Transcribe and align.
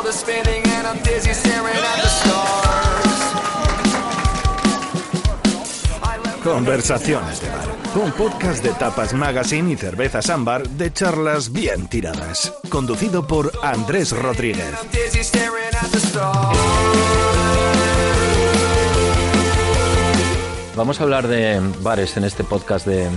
world 0.00 0.08
is 0.08 0.20
spinning 0.20 0.62
and 0.64 0.86
I'm 0.86 0.98
dizzy 1.02 1.34
staring 1.34 1.74
at 1.74 2.02
the 2.02 2.08
stars. 2.08 3.20
I 6.02 6.18
left 6.24 6.42
Conversaciones 6.42 7.40
de 7.40 7.48
bar. 7.48 7.68
Un 8.04 8.12
podcast 8.12 8.62
de 8.62 8.70
Tapas 8.70 9.12
Magazine 9.14 9.72
y 9.72 9.76
Cervezas 9.76 10.30
Ámbar 10.30 10.68
de 10.68 10.92
charlas 10.92 11.52
bien 11.52 11.88
tiradas. 11.88 12.52
Conducido 12.68 13.26
por 13.26 13.52
Andrés 13.62 14.12
Rodríguez. 14.12 14.74
Vamos 20.76 21.00
a 21.00 21.02
hablar 21.02 21.26
de 21.26 21.60
bares 21.80 22.16
en 22.16 22.24
este 22.24 22.44
podcast 22.44 22.86
de, 22.86 23.08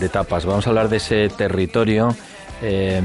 de 0.00 0.08
tapas. 0.08 0.44
Vamos 0.44 0.66
a 0.66 0.70
hablar 0.70 0.88
de 0.88 0.96
ese 0.98 1.28
territorio 1.28 2.14
eh, 2.62 3.00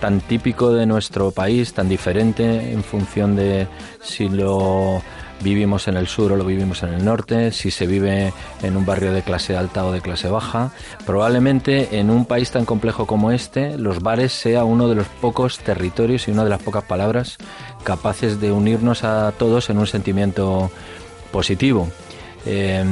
tan 0.00 0.20
típico 0.20 0.72
de 0.72 0.86
nuestro 0.86 1.30
país, 1.30 1.72
tan 1.72 1.88
diferente 1.88 2.72
en 2.72 2.82
función 2.82 3.36
de 3.36 3.68
si 4.02 4.28
lo 4.28 5.02
vivimos 5.40 5.86
en 5.88 5.96
el 5.96 6.06
sur 6.06 6.32
o 6.32 6.36
lo 6.36 6.44
vivimos 6.44 6.82
en 6.82 6.94
el 6.94 7.04
norte, 7.04 7.52
si 7.52 7.70
se 7.70 7.86
vive 7.86 8.32
en 8.62 8.76
un 8.76 8.86
barrio 8.86 9.12
de 9.12 9.22
clase 9.22 9.56
alta 9.56 9.84
o 9.84 9.92
de 9.92 10.00
clase 10.00 10.28
baja. 10.28 10.72
Probablemente 11.04 11.98
en 11.98 12.10
un 12.10 12.24
país 12.24 12.50
tan 12.50 12.64
complejo 12.64 13.06
como 13.06 13.30
este, 13.30 13.76
los 13.78 14.02
bares 14.02 14.32
sea 14.32 14.64
uno 14.64 14.88
de 14.88 14.94
los 14.94 15.06
pocos 15.06 15.58
territorios 15.58 16.28
y 16.28 16.30
una 16.30 16.44
de 16.44 16.50
las 16.50 16.62
pocas 16.62 16.84
palabras 16.84 17.36
capaces 17.84 18.40
de 18.40 18.50
unirnos 18.50 19.04
a 19.04 19.32
todos 19.32 19.70
en 19.70 19.78
un 19.78 19.86
sentimiento 19.86 20.70
positivo. 21.30 21.88
Eh, 22.46 22.84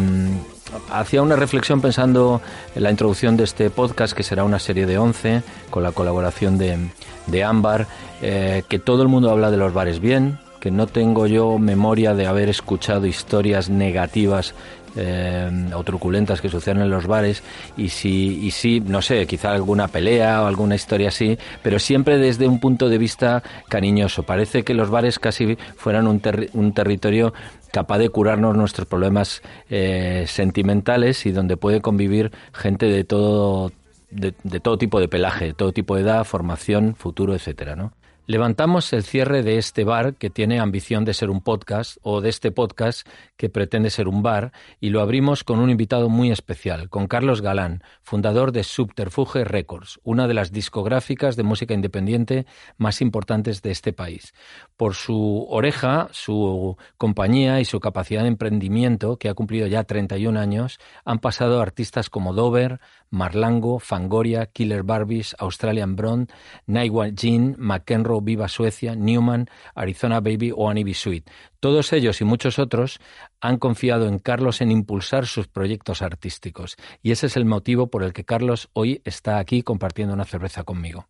hacía 0.91 1.23
una 1.23 1.37
reflexión 1.37 1.81
pensando 1.81 2.41
en 2.75 2.83
la 2.83 2.91
introducción 2.91 3.37
de 3.37 3.45
este 3.45 3.71
podcast, 3.71 4.15
que 4.15 4.23
será 4.23 4.45
una 4.45 4.59
serie 4.59 4.87
de 4.87 4.99
11, 4.99 5.43
con 5.71 5.83
la 5.83 5.93
colaboración 5.93 6.59
de, 6.59 6.79
de 7.27 7.45
Ámbar, 7.45 7.87
eh, 8.23 8.63
que 8.69 8.79
todo 8.79 9.03
el 9.03 9.09
mundo 9.09 9.31
habla 9.31 9.51
de 9.51 9.57
los 9.57 9.73
bares 9.73 10.01
bien, 10.01 10.39
que 10.61 10.71
no 10.71 10.87
tengo 10.87 11.27
yo 11.27 11.59
memoria 11.59 12.15
de 12.15 12.27
haber 12.27 12.49
escuchado 12.49 13.07
historias 13.07 13.69
negativas 13.69 14.55
eh, 14.97 15.71
o 15.75 15.83
truculentas 15.85 16.41
que 16.41 16.49
suceden 16.49 16.83
en 16.83 16.91
los 16.91 17.07
bares 17.07 17.43
y 17.77 17.89
si, 17.89 18.45
y 18.45 18.51
sí, 18.51 18.81
no 18.81 19.03
sé, 19.03 19.27
quizá 19.27 19.53
alguna 19.53 19.89
pelea 19.89 20.43
o 20.43 20.47
alguna 20.47 20.75
historia 20.75 21.09
así, 21.09 21.39
pero 21.63 21.79
siempre 21.79 22.19
desde 22.19 22.49
un 22.49 22.61
punto 22.61 22.89
de 22.89 22.99
vista 22.99 23.43
cariñoso. 23.69 24.23
Parece 24.23 24.63
que 24.63 24.75
los 24.75 24.91
bares 24.91 25.19
casi 25.19 25.57
fueran 25.77 26.07
un, 26.07 26.21
un 26.53 26.73
territorio 26.73 27.33
capaz 27.73 27.99
de 27.99 28.09
curarnos 28.09 28.57
nuestros 28.57 28.87
problemas 28.87 29.43
eh, 29.69 30.25
sentimentales 30.29 31.27
y 31.27 31.33
donde 31.33 31.57
puede 31.57 31.81
convivir 31.81 32.31
gente 32.53 32.87
de 32.87 33.03
todo 33.05 33.73
de, 34.11 34.33
de 34.45 34.61
todo 34.61 34.79
tipo 34.79 35.01
de 35.01 35.09
pelaje, 35.09 35.47
de 35.47 35.55
todo 35.55 35.73
tipo 35.73 35.97
de 35.97 36.03
edad, 36.03 36.25
formación, 36.25 36.95
futuro, 36.95 37.35
etcétera, 37.35 37.75
¿no? 37.75 37.93
Levantamos 38.27 38.91
el 38.95 39.03
cierre 39.03 39.43
de 39.43 39.59
este 39.59 39.85
bar 39.85 40.15
que 40.15 40.31
tiene 40.31 40.59
ambición 40.59 41.05
de 41.05 41.13
ser 41.13 41.29
un 41.29 41.43
podcast 41.43 41.99
o 42.01 42.23
de 42.23 42.31
este 42.31 42.51
podcast 42.51 43.07
que 43.37 43.51
pretende 43.51 43.91
ser 43.91 44.09
un 44.09 44.23
bar 44.23 44.51
y 44.81 44.89
lo 44.89 45.03
abrimos 45.03 45.45
con 45.45 45.59
un 45.59 45.69
invitado 45.69 46.09
muy 46.09 46.31
especial, 46.31 46.89
con 46.89 47.07
Carlos 47.07 47.43
Galán, 47.43 47.83
fundador 48.01 48.53
de 48.53 48.65
Subterfuge 48.65 49.45
Records, 49.45 50.01
una 50.05 50.27
de 50.27 50.33
las 50.33 50.53
discográficas 50.53 51.37
de 51.37 51.43
música 51.43 51.75
independiente 51.75 52.47
más 52.79 53.03
importantes 53.03 53.61
de 53.61 53.73
este 53.73 53.93
país. 53.93 54.33
Por 54.79 54.95
su 54.95 55.47
oreja, 55.51 56.09
su 56.13 56.79
compañía 56.97 57.61
y 57.61 57.67
su 57.67 57.79
capacidad 57.79 58.23
de 58.23 58.29
emprendimiento, 58.29 59.19
que 59.19 59.29
ha 59.29 59.35
cumplido 59.35 59.67
ya 59.67 59.85
31 59.85 60.41
años, 60.41 60.79
han 61.05 61.19
pasado 61.19 61.61
artistas 61.61 62.09
como 62.09 62.33
Dover, 62.33 62.81
Marlango, 63.15 63.79
Fangoria, 63.79 64.47
Killer 64.47 64.83
Barbies, 64.83 65.35
Australian 65.39 65.97
Blonde, 65.97 66.33
Naiwa 66.67 67.09
Jean, 67.09 67.57
McEnroe, 67.59 68.21
Viva 68.23 68.49
Suecia, 68.49 68.95
Newman, 68.95 69.49
Arizona 69.75 70.21
Baby 70.21 70.53
o 70.55 70.69
Annie 70.69 70.95
Sweet. 70.95 71.31
Todos 71.61 71.93
ellos 71.93 72.21
y 72.21 72.25
muchos 72.25 72.59
otros 72.59 72.99
han 73.41 73.59
confiado 73.59 74.07
en 74.07 74.19
Carlos 74.19 74.61
en 74.61 74.71
impulsar 74.71 75.27
sus 75.27 75.49
proyectos 75.49 76.03
artísticos. 76.03 76.77
Y 77.03 77.13
ese 77.13 77.27
es 77.27 77.37
el 77.37 77.45
motivo 77.45 77.87
por 77.87 78.03
el 78.03 78.13
que 78.13 78.25
Carlos 78.25 78.69
hoy 78.73 79.01
está 79.05 79.39
aquí 79.39 79.63
compartiendo 79.63 80.13
una 80.13 80.25
cerveza 80.25 80.65
conmigo. 80.65 81.07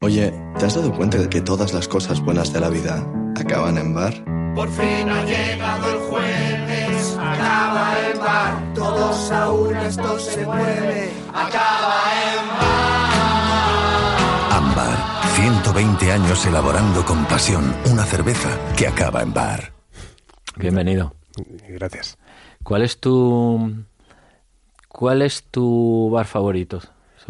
Oye, 0.00 0.32
¿te 0.58 0.66
has 0.66 0.74
dado 0.74 0.92
cuenta 0.92 1.18
de 1.18 1.28
que 1.28 1.40
todas 1.42 1.72
las 1.72 1.86
cosas 1.86 2.20
buenas 2.20 2.52
de 2.52 2.58
la 2.58 2.70
vida 2.70 3.06
acaban 3.36 3.78
en 3.78 3.94
bar? 3.94 4.12
Por 4.54 4.68
fin 4.68 5.08
ha 5.08 5.24
llegado 5.24 5.92
el 5.92 5.98
jueves, 6.10 7.16
acaba 7.18 7.94
el 8.06 8.18
bar, 8.18 8.74
todos 8.74 9.30
a 9.30 9.52
una 9.52 9.86
esto 9.86 10.18
se 10.18 10.44
mueve, 10.44 11.10
acaba 11.34 12.02
en 12.34 12.48
bar. 12.48 13.12
Ámbar, 14.52 14.96
120 15.34 16.12
años 16.12 16.46
elaborando 16.46 17.04
con 17.04 17.24
pasión 17.26 17.74
una 17.90 18.04
cerveza 18.04 18.50
que 18.76 18.86
acaba 18.86 19.22
en 19.22 19.32
bar. 19.32 19.72
Bienvenido. 20.56 21.14
Gracias. 21.68 22.18
¿Cuál 22.62 22.82
es 22.82 23.00
tu 23.00 23.84
cuál 24.88 25.22
es 25.22 25.44
tu 25.50 26.10
bar 26.12 26.26
favorito? 26.26 26.80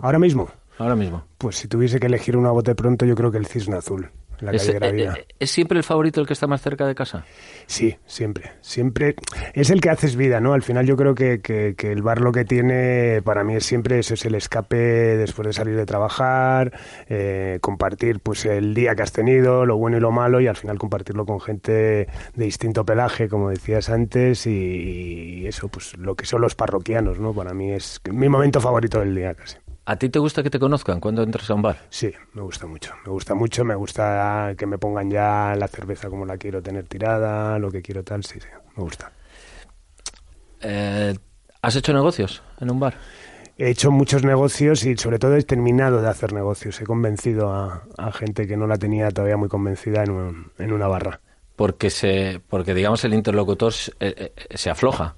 Ahora 0.01 0.19
mismo, 0.19 0.49
Ahora 0.79 0.97
mismo. 0.97 1.25
pues 1.39 1.57
si 1.57 1.69
tuviese 1.69 2.01
que 2.01 2.07
elegir 2.07 2.37
una 2.37 2.51
bote 2.51 2.75
pronto, 2.75 3.05
yo 3.07 3.15
creo 3.15 3.31
que 3.31 3.39
el 3.39 3.47
cisne 3.47 3.77
azul, 3.77 4.11
en 4.43 4.47
la 4.47 4.53
¿Es, 4.53 4.67
calle 4.67 4.79
Gravina. 4.79 5.15
eh, 5.15 5.27
eh, 5.29 5.35
¿Es 5.39 5.51
siempre 5.51 5.79
el 5.79 5.85
favorito 5.85 6.21
el 6.21 6.27
que 6.27 6.33
está 6.35 6.47
más 6.47 6.61
cerca 6.61 6.87
de 6.87 6.95
casa? 6.95 7.25
Sí, 7.67 7.97
siempre. 8.07 8.53
Siempre 8.61 9.15
es 9.55 9.71
el 9.71 9.81
que 9.81 9.91
haces 9.91 10.17
vida, 10.17 10.41
¿no? 10.41 10.53
Al 10.53 10.63
final 10.63 10.85
yo 10.87 10.97
creo 10.97 11.15
que, 11.15 11.41
que- 11.41 11.75
que 11.77 11.91
el 11.93 12.03
bar 12.03 12.21
lo 12.21 12.33
que 12.33 12.45
tiene 12.45 13.23
para 13.25 13.45
mí 13.45 13.55
es 13.57 13.65
siempre 13.65 13.99
eso, 13.99 14.15
es 14.15 14.25
el 14.25 14.35
escape 14.35 14.77
después 14.77 15.47
de 15.47 15.53
salir 15.53 15.77
de 15.77 15.87
trabajar, 15.87 16.73
eh, 17.09 17.59
compartir 17.61 18.21
pues 18.21 18.45
el 18.45 18.75
día 18.75 18.95
que 18.95 19.03
has 19.03 19.13
tenido, 19.13 19.65
lo 19.65 19.77
bueno 19.77 19.97
y 19.97 20.01
lo 20.01 20.11
malo, 20.11 20.41
y 20.41 20.47
al 20.49 20.57
final 20.57 20.79
compartirlo 20.79 21.25
con 21.25 21.41
gente 21.41 21.73
de 21.73 22.45
distinto 22.45 22.85
pelaje, 22.85 23.29
como 23.29 23.51
decías 23.51 23.89
antes, 23.91 24.47
y, 24.47 24.51
y 25.43 25.47
eso, 25.47 25.69
pues 25.69 25.97
lo 25.97 26.15
que 26.15 26.27
son 26.27 26.41
los 26.41 26.55
parroquianos, 26.55 27.19
¿no? 27.19 27.33
Para 27.33 27.55
mí 27.55 27.73
es 27.73 28.01
mi 28.11 28.29
momento 28.29 28.61
favorito 28.61 28.99
del 29.01 29.15
día 29.15 29.35
casi. 29.35 29.57
¿A 29.85 29.97
ti 29.97 30.09
te 30.09 30.19
gusta 30.21 30.43
que 30.43 30.51
te 30.51 30.61
conozcan 30.61 31.01
cuando 31.01 31.23
entras 31.23 31.51
a 31.51 31.55
un 31.55 31.63
bar? 31.63 31.77
Sí, 31.91 32.13
me 32.35 32.43
gusta 32.43 32.67
mucho. 32.67 32.93
Me 33.05 33.11
gusta 33.11 33.35
mucho, 33.35 33.65
me 33.65 33.75
gusta 33.75 34.55
que 34.57 34.65
me 34.67 34.79
pongan 34.79 35.11
ya 35.11 35.55
la 35.59 35.67
cerveza 35.67 36.09
como 36.09 36.25
la 36.25 36.37
quiero 36.39 36.63
tener 36.63 36.87
tirada, 36.87 37.59
lo 37.59 37.71
que 37.71 37.83
quiero 37.83 38.05
tal, 38.05 38.23
sí, 38.25 38.39
sí, 38.41 38.47
me 38.77 38.83
gusta. 38.85 39.11
Eh, 40.61 41.15
¿Has 41.63 41.77
hecho 41.77 41.93
negocios 41.93 42.43
en 42.61 42.71
un 42.71 42.81
bar? 42.81 42.95
He 43.59 43.69
hecho 43.71 43.91
muchos 43.91 44.25
negocios 44.25 44.85
y 44.85 44.97
sobre 44.97 45.19
todo 45.19 45.37
he 45.37 45.43
terminado 45.43 46.01
de 46.01 46.09
hacer 46.09 46.33
negocios. 46.33 46.81
He 46.81 46.85
convencido 46.85 47.53
a, 47.53 47.83
a 47.99 48.13
gente 48.13 48.47
que 48.47 48.57
no 48.57 48.67
la 48.67 48.79
tenía 48.79 49.11
todavía 49.11 49.37
muy 49.37 49.49
convencida 49.49 50.03
en, 50.05 50.11
un- 50.11 50.53
en 50.59 50.73
una 50.73 50.87
barra. 50.89 51.21
Porque 51.55 51.91
se, 51.91 52.41
porque 52.49 52.73
digamos 52.75 53.05
el 53.05 53.15
interlocutor 53.15 53.73
se, 53.73 53.91
eh, 54.01 54.33
eh, 54.37 54.57
se 54.57 54.71
afloja. 54.71 55.17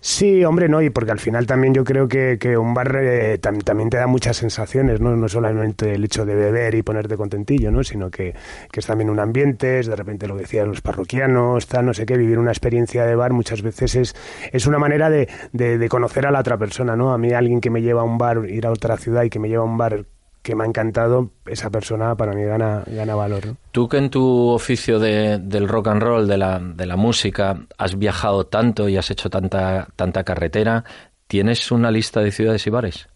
Sí, 0.00 0.44
hombre, 0.44 0.68
no, 0.68 0.80
y 0.82 0.90
porque 0.90 1.10
al 1.12 1.18
final 1.18 1.46
también 1.46 1.74
yo 1.74 1.84
creo 1.84 2.08
que, 2.08 2.38
que 2.38 2.56
un 2.56 2.74
bar 2.74 2.96
eh, 2.96 3.38
tam- 3.40 3.62
también 3.62 3.90
te 3.90 3.96
da 3.96 4.06
muchas 4.06 4.36
sensaciones, 4.36 5.00
¿no? 5.00 5.16
No 5.16 5.28
solamente 5.28 5.94
el 5.94 6.04
hecho 6.04 6.24
de 6.24 6.34
beber 6.34 6.74
y 6.74 6.82
ponerte 6.82 7.16
contentillo, 7.16 7.70
¿no? 7.70 7.82
Sino 7.82 8.10
que, 8.10 8.34
que 8.70 8.80
es 8.80 8.86
también 8.86 9.10
un 9.10 9.18
ambiente, 9.20 9.80
es 9.80 9.86
de 9.86 9.96
repente 9.96 10.26
lo 10.28 10.36
decían 10.36 10.68
los 10.68 10.80
parroquianos, 10.80 11.66
tal, 11.66 11.86
no 11.86 11.94
sé 11.94 12.06
qué, 12.06 12.16
vivir 12.16 12.38
una 12.38 12.50
experiencia 12.52 13.04
de 13.04 13.14
bar 13.16 13.32
muchas 13.32 13.62
veces 13.62 13.94
es, 13.96 14.14
es 14.52 14.66
una 14.66 14.78
manera 14.78 15.10
de, 15.10 15.28
de, 15.52 15.78
de 15.78 15.88
conocer 15.88 16.26
a 16.26 16.30
la 16.30 16.40
otra 16.40 16.56
persona, 16.58 16.96
¿no? 16.96 17.12
A 17.12 17.18
mí 17.18 17.32
alguien 17.32 17.60
que 17.60 17.70
me 17.70 17.82
lleva 17.82 18.02
a 18.02 18.04
un 18.04 18.18
bar, 18.18 18.48
ir 18.48 18.66
a 18.66 18.70
otra 18.70 18.96
ciudad 18.96 19.24
y 19.24 19.30
que 19.30 19.38
me 19.38 19.48
lleva 19.48 19.62
a 19.62 19.66
un 19.66 19.76
bar 19.78 20.04
que 20.46 20.54
me 20.54 20.62
ha 20.62 20.66
encantado, 20.68 21.30
esa 21.46 21.70
persona 21.70 22.14
para 22.14 22.32
mí 22.32 22.44
gana, 22.44 22.84
gana 22.86 23.14
valor, 23.16 23.44
¿no? 23.46 23.56
Tú 23.72 23.88
que 23.88 23.98
en 23.98 24.10
tu 24.10 24.48
oficio 24.50 25.00
de- 25.00 25.38
del 25.38 25.66
rock 25.66 25.88
and 25.88 26.00
roll, 26.02 26.28
de 26.28 26.38
la, 26.38 26.60
de 26.60 26.86
la 26.86 26.96
música, 26.96 27.58
has 27.78 27.98
viajado 27.98 28.46
tanto 28.46 28.88
y 28.88 28.96
has 28.96 29.10
hecho 29.10 29.28
tanta, 29.28 29.88
tanta 29.96 30.22
carretera, 30.22 30.84
¿tienes 31.26 31.72
una 31.72 31.90
lista 31.90 32.20
de 32.20 32.30
ciudades 32.30 32.64
y 32.66 32.70
bares? 32.70 33.08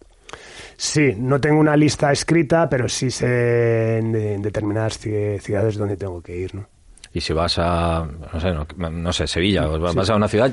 Sí, 0.75 1.13
no 1.17 1.39
tengo 1.39 1.59
una 1.59 1.77
lista 1.77 2.11
escrita, 2.11 2.67
pero 2.69 2.89
sí 2.89 3.09
sé 3.11 3.99
en, 3.99 4.13
en 4.15 4.41
determinadas 4.41 4.99
ci- 5.05 5.39
ciudades 5.39 5.77
donde 5.77 5.95
tengo 5.95 6.21
que 6.21 6.35
ir, 6.37 6.53
¿no? 6.55 6.67
Y 7.13 7.21
si 7.21 7.33
vas 7.33 7.57
a, 7.59 8.07
no 8.33 8.39
sé, 8.39 8.53
no, 8.77 9.13
sé 9.13 9.27
Sevilla, 9.27 9.65
vas 9.65 10.09
a 10.09 10.15
una 10.15 10.27
ciudad, 10.27 10.51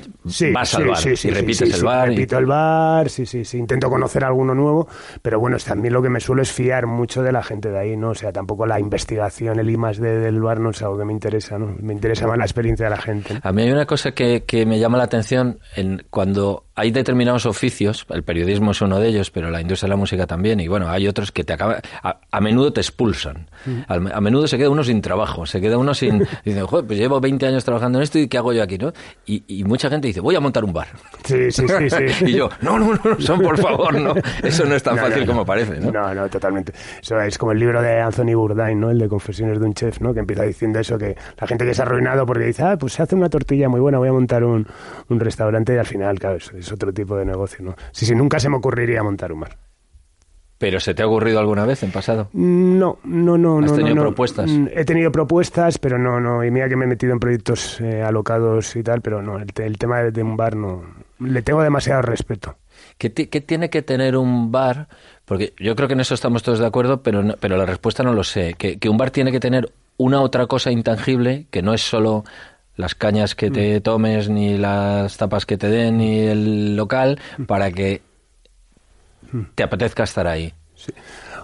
vas 0.53 0.75
al 0.75 0.87
bar 0.87 0.99
y 1.07 1.31
repites 1.31 1.75
el 1.75 1.85
bar. 1.85 2.09
Repito 2.09 2.39
el 2.39 2.47
bar, 2.47 3.09
sí, 3.09 3.27
sí, 3.27 3.45
sí, 3.45 3.59
intento 3.59 3.89
conocer 3.89 4.25
alguno 4.25 4.55
nuevo, 4.55 4.89
pero 5.23 5.39
bueno, 5.39 5.57
también 5.59 5.95
lo 5.95 6.03
que 6.03 6.09
me 6.09 6.21
suelo 6.21 6.43
es 6.43 6.53
fiar 6.53 6.87
mucho 6.87 7.23
de 7.23 7.33
la 7.33 7.43
gente 7.43 7.71
de 7.71 7.79
ahí, 7.79 7.97
¿no? 7.97 8.11
O 8.11 8.15
sea, 8.15 8.33
tampoco 8.33 8.67
la 8.67 8.81
investigación, 8.81 9.59
el 9.61 9.71
I 9.71 9.77
más 9.77 9.99
del 9.99 10.41
bar 10.41 10.59
no 10.59 10.71
es 10.71 10.83
algo 10.83 10.99
que 10.99 11.05
me 11.05 11.13
interesa, 11.13 11.59
¿no? 11.59 11.77
Me 11.81 11.93
interesa 11.93 12.27
más 12.27 12.39
la 12.39 12.45
experiencia 12.45 12.87
de 12.87 12.91
la 12.91 13.01
gente. 13.01 13.39
A 13.43 13.53
mí 13.53 13.63
hay 13.63 13.71
una 13.71 13.87
cosa 13.87 14.13
que, 14.13 14.45
que 14.45 14.67
me 14.67 14.79
llama 14.79 14.99
la 14.99 15.05
atención 15.05 15.61
en 15.77 16.05
cuando 16.11 16.65
hay 16.79 16.93
determinados 16.93 17.45
oficios, 17.45 18.07
el 18.09 18.23
periodismo 18.23 18.71
es 18.71 18.81
uno 18.81 19.01
de 19.01 19.09
ellos, 19.09 19.33
pero 19.33 19.51
la 19.51 19.61
industria 19.61 19.89
de 19.89 19.91
la 19.91 19.97
música 19.97 20.29
también, 20.29 20.61
y 20.61 20.69
bueno, 20.69 20.89
hay 20.89 21.09
otros 21.09 21.33
que 21.33 21.43
te 21.43 21.53
acaban, 21.53 21.81
a, 22.03 22.41
menudo 22.41 22.73
te 22.73 22.81
expulsan, 22.81 23.51
mm. 23.67 23.81
a, 23.89 24.21
menudo 24.21 24.47
se 24.47 24.57
queda 24.59 24.71
uno 24.71 24.85
sin 24.85 25.03
trabajo, 25.03 25.45
se 25.45 25.61
queda 25.61 25.77
uno 25.77 25.93
sin, 25.93 26.25
dice, 26.49 26.63
joder, 26.63 26.87
pues 26.87 26.99
llevo 26.99 27.21
20 27.21 27.47
años 27.47 27.65
trabajando 27.65 27.99
en 27.99 28.05
esto 28.05 28.19
y 28.19 28.29
¿qué 28.29 28.39
hago 28.39 28.53
yo 28.53 28.63
aquí, 28.63 28.79
no? 28.79 28.93
Y, 29.27 29.65
mucha 29.65 29.91
gente 29.91 30.09
dice, 30.09 30.21
voy 30.21 30.35
a 30.35 30.41
montar 30.41 30.65
un 30.65 30.73
bar. 30.73 30.89
Sí, 31.25 31.51
sí, 31.51 31.67
sí, 31.69 31.91
sí. 31.91 32.25
y 32.27 32.33
yo, 32.33 32.49
no, 32.63 32.79
no, 32.79 32.95
no, 32.95 33.21
son 33.21 33.41
por 33.41 33.59
favor, 33.59 33.95
no, 34.01 34.15
eso 34.43 34.65
no 34.65 34.75
es 34.75 34.83
tan 34.83 34.97
fácil 34.99 35.27
como 35.27 35.45
parece, 35.45 35.79
¿no? 35.81 35.91
No, 35.91 36.15
no, 36.15 36.29
totalmente. 36.29 36.73
Eso 37.03 37.21
es 37.21 37.37
como 37.37 37.53
el 37.53 37.59
libro 37.59 37.83
de 37.83 38.01
Anthony 38.01 38.35
Bourdain, 38.35 38.81
¿no? 38.81 38.91
El 38.91 38.99
de 38.99 39.09
Confesiones 39.09 39.61
de 39.61 39.67
un 39.67 39.75
chef, 39.75 40.01
¿no? 40.01 40.15
Que 40.15 40.21
empieza 40.21 40.45
diciendo 40.45 40.79
eso, 40.79 40.97
que 40.99 41.17
la 41.39 41.47
gente 41.47 41.65
que 41.65 41.75
se 41.75 41.83
ha 41.83 41.85
arruinado 41.85 42.25
porque 42.25 42.45
dice, 42.45 42.63
ah, 42.63 42.77
pues 42.79 42.95
se 42.95 43.03
hace 43.03 43.15
una 43.15 43.29
tortilla 43.29 43.69
muy 43.69 43.81
buena, 43.81 43.99
voy 43.99 44.09
a 44.09 44.13
montar 44.13 44.45
un, 44.45 44.67
un 45.09 45.21
restaurante 45.21 45.75
y 45.75 45.79
al 45.79 45.87
final, 45.87 46.19
claro, 46.19 46.37
es 46.37 46.73
otro 46.73 46.93
tipo 46.93 47.17
de 47.17 47.25
negocio. 47.25 47.75
Sí, 47.93 48.07
sí, 48.07 48.15
nunca 48.15 48.41
se 48.41 48.49
me 48.49 48.57
ocurriría 48.57 49.03
montar 49.03 49.33
un 49.33 49.41
bar. 49.41 49.68
¿Pero 50.59 50.81
se 50.81 50.93
te 50.93 51.03
ha 51.03 51.07
ocurrido 51.07 51.39
alguna 51.39 51.65
vez 51.65 51.85
en 51.85 51.93
pasado? 51.93 52.29
No, 52.33 52.99
no, 53.05 53.39
no. 53.39 53.61
¿Has 53.61 53.75
tenido 53.75 54.03
propuestas? 54.03 54.51
Mm, 54.51 54.67
he 54.75 54.85
tenido 54.85 55.13
propuestas, 55.13 55.79
pero 55.79 55.99
no, 55.99 56.19
no. 56.19 56.45
Y 56.45 56.51
mira 56.51 56.69
que 56.69 56.75
me 56.75 56.85
he 56.85 56.89
metido 56.89 57.13
en 57.13 57.21
proyectos 57.21 57.81
eh, 57.81 58.03
alocados 58.03 58.75
y 58.75 58.83
tal, 58.83 59.01
pero 59.01 59.23
no, 59.23 59.39
el, 59.39 59.79
tema 59.79 60.03
de, 60.03 60.23
un 60.23 60.37
bar 60.37 60.57
no. 60.57 60.83
Le 61.21 61.43
tengo 61.43 61.63
demasiado 61.63 62.03
respeto. 62.03 62.57
¿Qué, 62.97 63.11
tiene 63.11 63.71
que 63.71 63.83
tener 63.83 64.17
un 64.17 64.51
bar? 64.51 64.89
Porque 65.25 65.55
yo 65.59 65.77
creo 65.77 65.87
que 65.87 65.95
en 65.95 66.01
eso 66.01 66.15
estamos 66.15 66.43
todos 66.43 66.59
de 66.59 66.67
acuerdo, 66.67 67.03
pero, 67.03 67.23
pero 67.39 67.57
la 67.57 67.65
respuesta 67.65 68.03
no 68.03 68.13
lo 68.13 68.25
sé. 68.25 68.55
Que, 68.59 68.79
que 68.79 68.89
un 68.89 68.97
bar 68.97 69.13
tiene 69.13 69.31
que 69.31 69.41
tener 69.41 69.73
una 69.97 70.21
otra 70.21 70.47
cosa 70.47 70.73
intangible, 70.73 71.47
que 71.51 71.63
no 71.63 71.73
es 71.73 71.83
solo 71.83 72.25
las 72.79 72.95
cañas 72.95 73.35
que 73.35 73.51
te 73.51 73.79
mm. 73.79 73.83
tomes, 73.83 74.29
ni 74.29 74.57
las 74.57 75.17
tapas 75.17 75.47
que 75.47 75.57
te 75.57 75.69
den, 75.69 75.99
ni 75.99 76.21
el 76.21 76.77
local, 76.77 77.21
mm. 77.37 77.45
para 77.45 77.71
que 77.71 78.01
mm. 78.03 78.08
Te 79.55 79.63
apetezca 79.63 80.05
estar 80.05 80.27
ahí. 80.27 80.55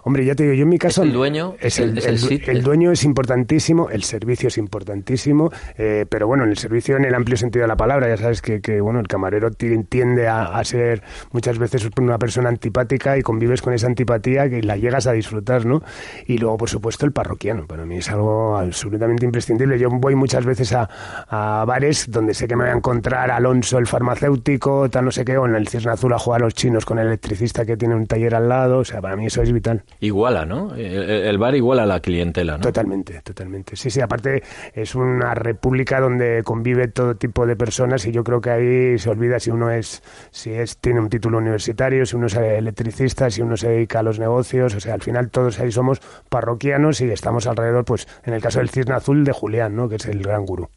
Hombre, 0.07 0.23
ya 0.27 0.35
te 0.35 0.43
digo, 0.43 0.55
yo 0.55 0.65
en 0.65 0.69
mi 0.69 0.79
caso... 0.79 1.03
el 1.03 1.15
dueño? 1.15 1.55
Es 1.61 1.79
el, 1.79 1.99
el, 1.99 2.63
dueño 2.63 2.93
es 2.93 3.05
importantísimo, 3.05 3.89
el 3.89 4.03
servicio 4.03 4.49
es 4.49 4.59
importantísimo, 4.59 5.51
eh, 5.79 6.05
pero 6.07 6.27
bueno, 6.27 6.45
en 6.45 6.51
el 6.51 6.59
servicio 6.59 6.99
en 6.99 7.07
el 7.07 7.15
amplio 7.15 7.39
sentido 7.39 7.63
de 7.63 7.69
la 7.69 7.77
palabra, 7.77 8.09
ya 8.09 8.19
sabes 8.19 8.43
que, 8.43 8.61
que 8.61 8.83
bueno, 8.83 9.01
el 9.01 9.09
camarero 9.09 9.51
tiende 9.51 10.29
a, 10.29 10.63
ser 10.63 11.03
muchas 11.33 11.59
veces 11.59 11.89
una 11.99 12.19
persona 12.19 12.51
antipática 12.51 13.17
y 13.17 13.23
convives 13.23 13.63
con 13.63 13.73
esa 13.73 13.87
antipatía 13.87 14.51
que 14.51 14.63
la 14.63 14.77
llegas 14.77 15.07
a 15.07 15.13
disfrutar, 15.13 15.65
¿no? 15.65 15.83
Y 16.27 16.37
luego, 16.37 16.59
por 16.59 16.69
supuesto, 16.69 17.07
el 17.07 17.13
parroquiano, 17.13 17.67
para 17.67 17.87
mí 17.87 17.97
es 17.97 18.11
algo 18.11 18.59
absolutamente 18.59 19.25
imprescindible. 19.25 19.79
Yo 19.79 19.89
voy 19.89 20.15
muchas 20.17 20.45
veces 20.45 20.75
a, 20.75 20.89
a 21.29 21.65
bares 21.65 22.11
donde 22.11 22.35
sé 22.35 22.47
que 22.47 22.57
me 22.57 22.65
voy 22.65 22.73
a 22.73 22.77
encontrar 22.77 23.31
Alonso, 23.31 23.79
el 23.79 23.87
farmacéutico, 23.87 24.91
tal 24.91 25.07
no 25.07 25.11
sé 25.11 25.25
qué, 25.25 25.39
o 25.39 25.47
en 25.47 25.55
el 25.55 25.67
Cisne 25.67 25.93
Azul 25.93 26.13
a 26.13 26.19
jugar 26.19 26.43
a 26.43 26.45
los 26.45 26.55
chinos 26.55 26.85
con 26.85 26.99
el 26.99 27.07
electricista 27.07 27.65
que 27.65 27.79
tiene 27.79 27.95
un 27.95 28.07
taller 28.07 28.35
al 28.35 28.51
lado, 28.51 28.81
o 28.81 28.85
sea, 28.85 29.01
para 29.01 29.17
mí 29.17 29.27
eso 29.27 29.41
es 29.41 29.51
vital 29.51 29.83
iguala, 30.05 30.45
¿no? 30.45 30.75
El, 30.75 31.39
bar 31.39 31.55
iguala 31.55 31.85
a 31.85 31.87
la 31.87 32.01
clientela, 32.01 32.59
¿no? 32.59 32.63
Totalmente, 32.63 33.21
totalmente. 33.23 33.77
Sí, 33.77 33.91
sí, 33.91 34.01
aparte 34.01 34.43
es 34.75 34.95
una 34.95 35.35
república 35.35 36.01
donde 36.01 36.43
convive 36.45 36.89
todo 36.89 37.17
tipo 37.17 37.47
de 37.47 37.57
personas 37.57 38.07
y 38.07 38.13
yo 38.13 38.23
creo 38.23 38.41
que 38.41 38.51
ahí 38.51 38.99
se 38.99 39.11
olvida 39.11 39.41
si 39.41 39.51
uno 39.51 39.71
es, 39.71 40.03
si 40.31 40.53
es, 40.53 40.77
tiene 40.79 41.01
un 41.01 41.09
título 41.09 41.39
universitario, 41.39 42.05
si 42.07 42.17
uno 42.17 42.27
es 42.27 42.35
electricista, 42.35 43.31
si 43.31 43.43
uno 43.43 43.57
se 43.57 43.69
dedica 43.69 44.01
a 44.01 44.03
los 44.03 44.19
negocios, 44.19 44.75
o 44.75 44.81
sea, 44.81 44.95
al 44.95 45.03
final 45.03 45.31
todos 45.31 45.59
ahí 45.61 45.73
somos 45.73 46.01
parroquianos 46.29 47.01
y 47.01 47.11
estamos 47.11 47.47
alrededor, 47.47 47.85
pues, 47.85 48.07
en 48.25 48.35
el 48.35 48.43
caso 48.43 48.59
del 48.59 48.69
Cisne 48.69 48.95
Azul 48.95 49.25
de 49.25 49.33
Julián, 49.33 49.75
¿no? 49.75 49.89
Que 49.89 49.97
es 49.97 50.07
el 50.07 50.23
gran 50.23 50.45
gurú. 50.45 50.69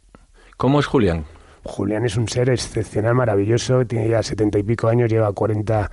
¿Cómo 0.56 0.80
es 0.80 0.86
Julián? 0.86 1.26
Julián 1.64 2.06
es 2.06 2.16
un 2.18 2.28
ser 2.28 2.50
excepcional, 2.50 3.16
maravilloso, 3.16 3.86
tiene 3.86 4.10
ya 4.10 4.24
setenta 4.24 4.58
y 4.58 4.64
pico 4.64 4.88
años, 4.88 5.10
lleva 5.10 5.32
cuarenta 5.34 5.92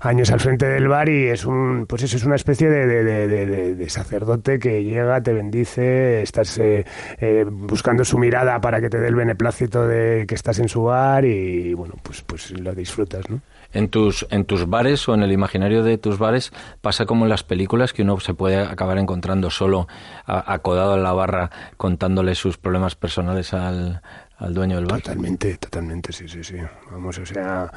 años 0.00 0.30
al 0.30 0.40
frente 0.40 0.66
del 0.66 0.88
bar 0.88 1.08
y 1.08 1.28
es 1.28 1.44
un, 1.44 1.86
pues 1.86 2.02
eso 2.02 2.16
es 2.16 2.24
una 2.24 2.36
especie 2.36 2.68
de, 2.68 3.86
sacerdote 3.88 4.58
que 4.58 4.84
llega, 4.84 5.20
te 5.22 5.32
bendice, 5.32 6.22
estás 6.22 6.58
eh, 6.58 6.84
eh, 7.18 7.44
buscando 7.48 8.04
su 8.04 8.18
mirada 8.18 8.60
para 8.60 8.80
que 8.80 8.88
te 8.88 8.98
dé 8.98 9.08
el 9.08 9.14
beneplácito 9.14 9.86
de 9.86 10.26
que 10.26 10.34
estás 10.34 10.58
en 10.58 10.68
su 10.68 10.84
bar 10.84 11.24
y 11.24 11.74
bueno, 11.74 11.94
pues, 12.02 12.22
pues 12.22 12.50
lo 12.52 12.74
disfrutas, 12.74 13.28
¿no? 13.30 13.40
En 13.72 13.88
tus, 13.88 14.26
en 14.30 14.44
tus 14.44 14.68
bares 14.68 15.08
o 15.08 15.14
en 15.14 15.22
el 15.22 15.32
imaginario 15.32 15.82
de 15.82 15.98
tus 15.98 16.18
bares 16.18 16.52
pasa 16.80 17.04
como 17.04 17.24
en 17.24 17.28
las 17.28 17.42
películas 17.42 17.92
que 17.92 18.02
uno 18.02 18.18
se 18.20 18.32
puede 18.32 18.58
acabar 18.58 18.96
encontrando 18.96 19.50
solo 19.50 19.88
acodado 20.24 20.96
en 20.96 21.02
la 21.02 21.12
barra 21.12 21.50
contándole 21.76 22.34
sus 22.36 22.56
problemas 22.58 22.94
personales 22.94 23.52
al, 23.52 24.02
al 24.38 24.54
dueño 24.54 24.76
del 24.76 24.86
bar. 24.86 25.00
Totalmente, 25.00 25.56
totalmente, 25.56 26.12
sí, 26.12 26.28
sí, 26.28 26.44
sí. 26.44 26.56
Vamos, 26.90 27.18
o 27.18 27.26
sea, 27.26 27.70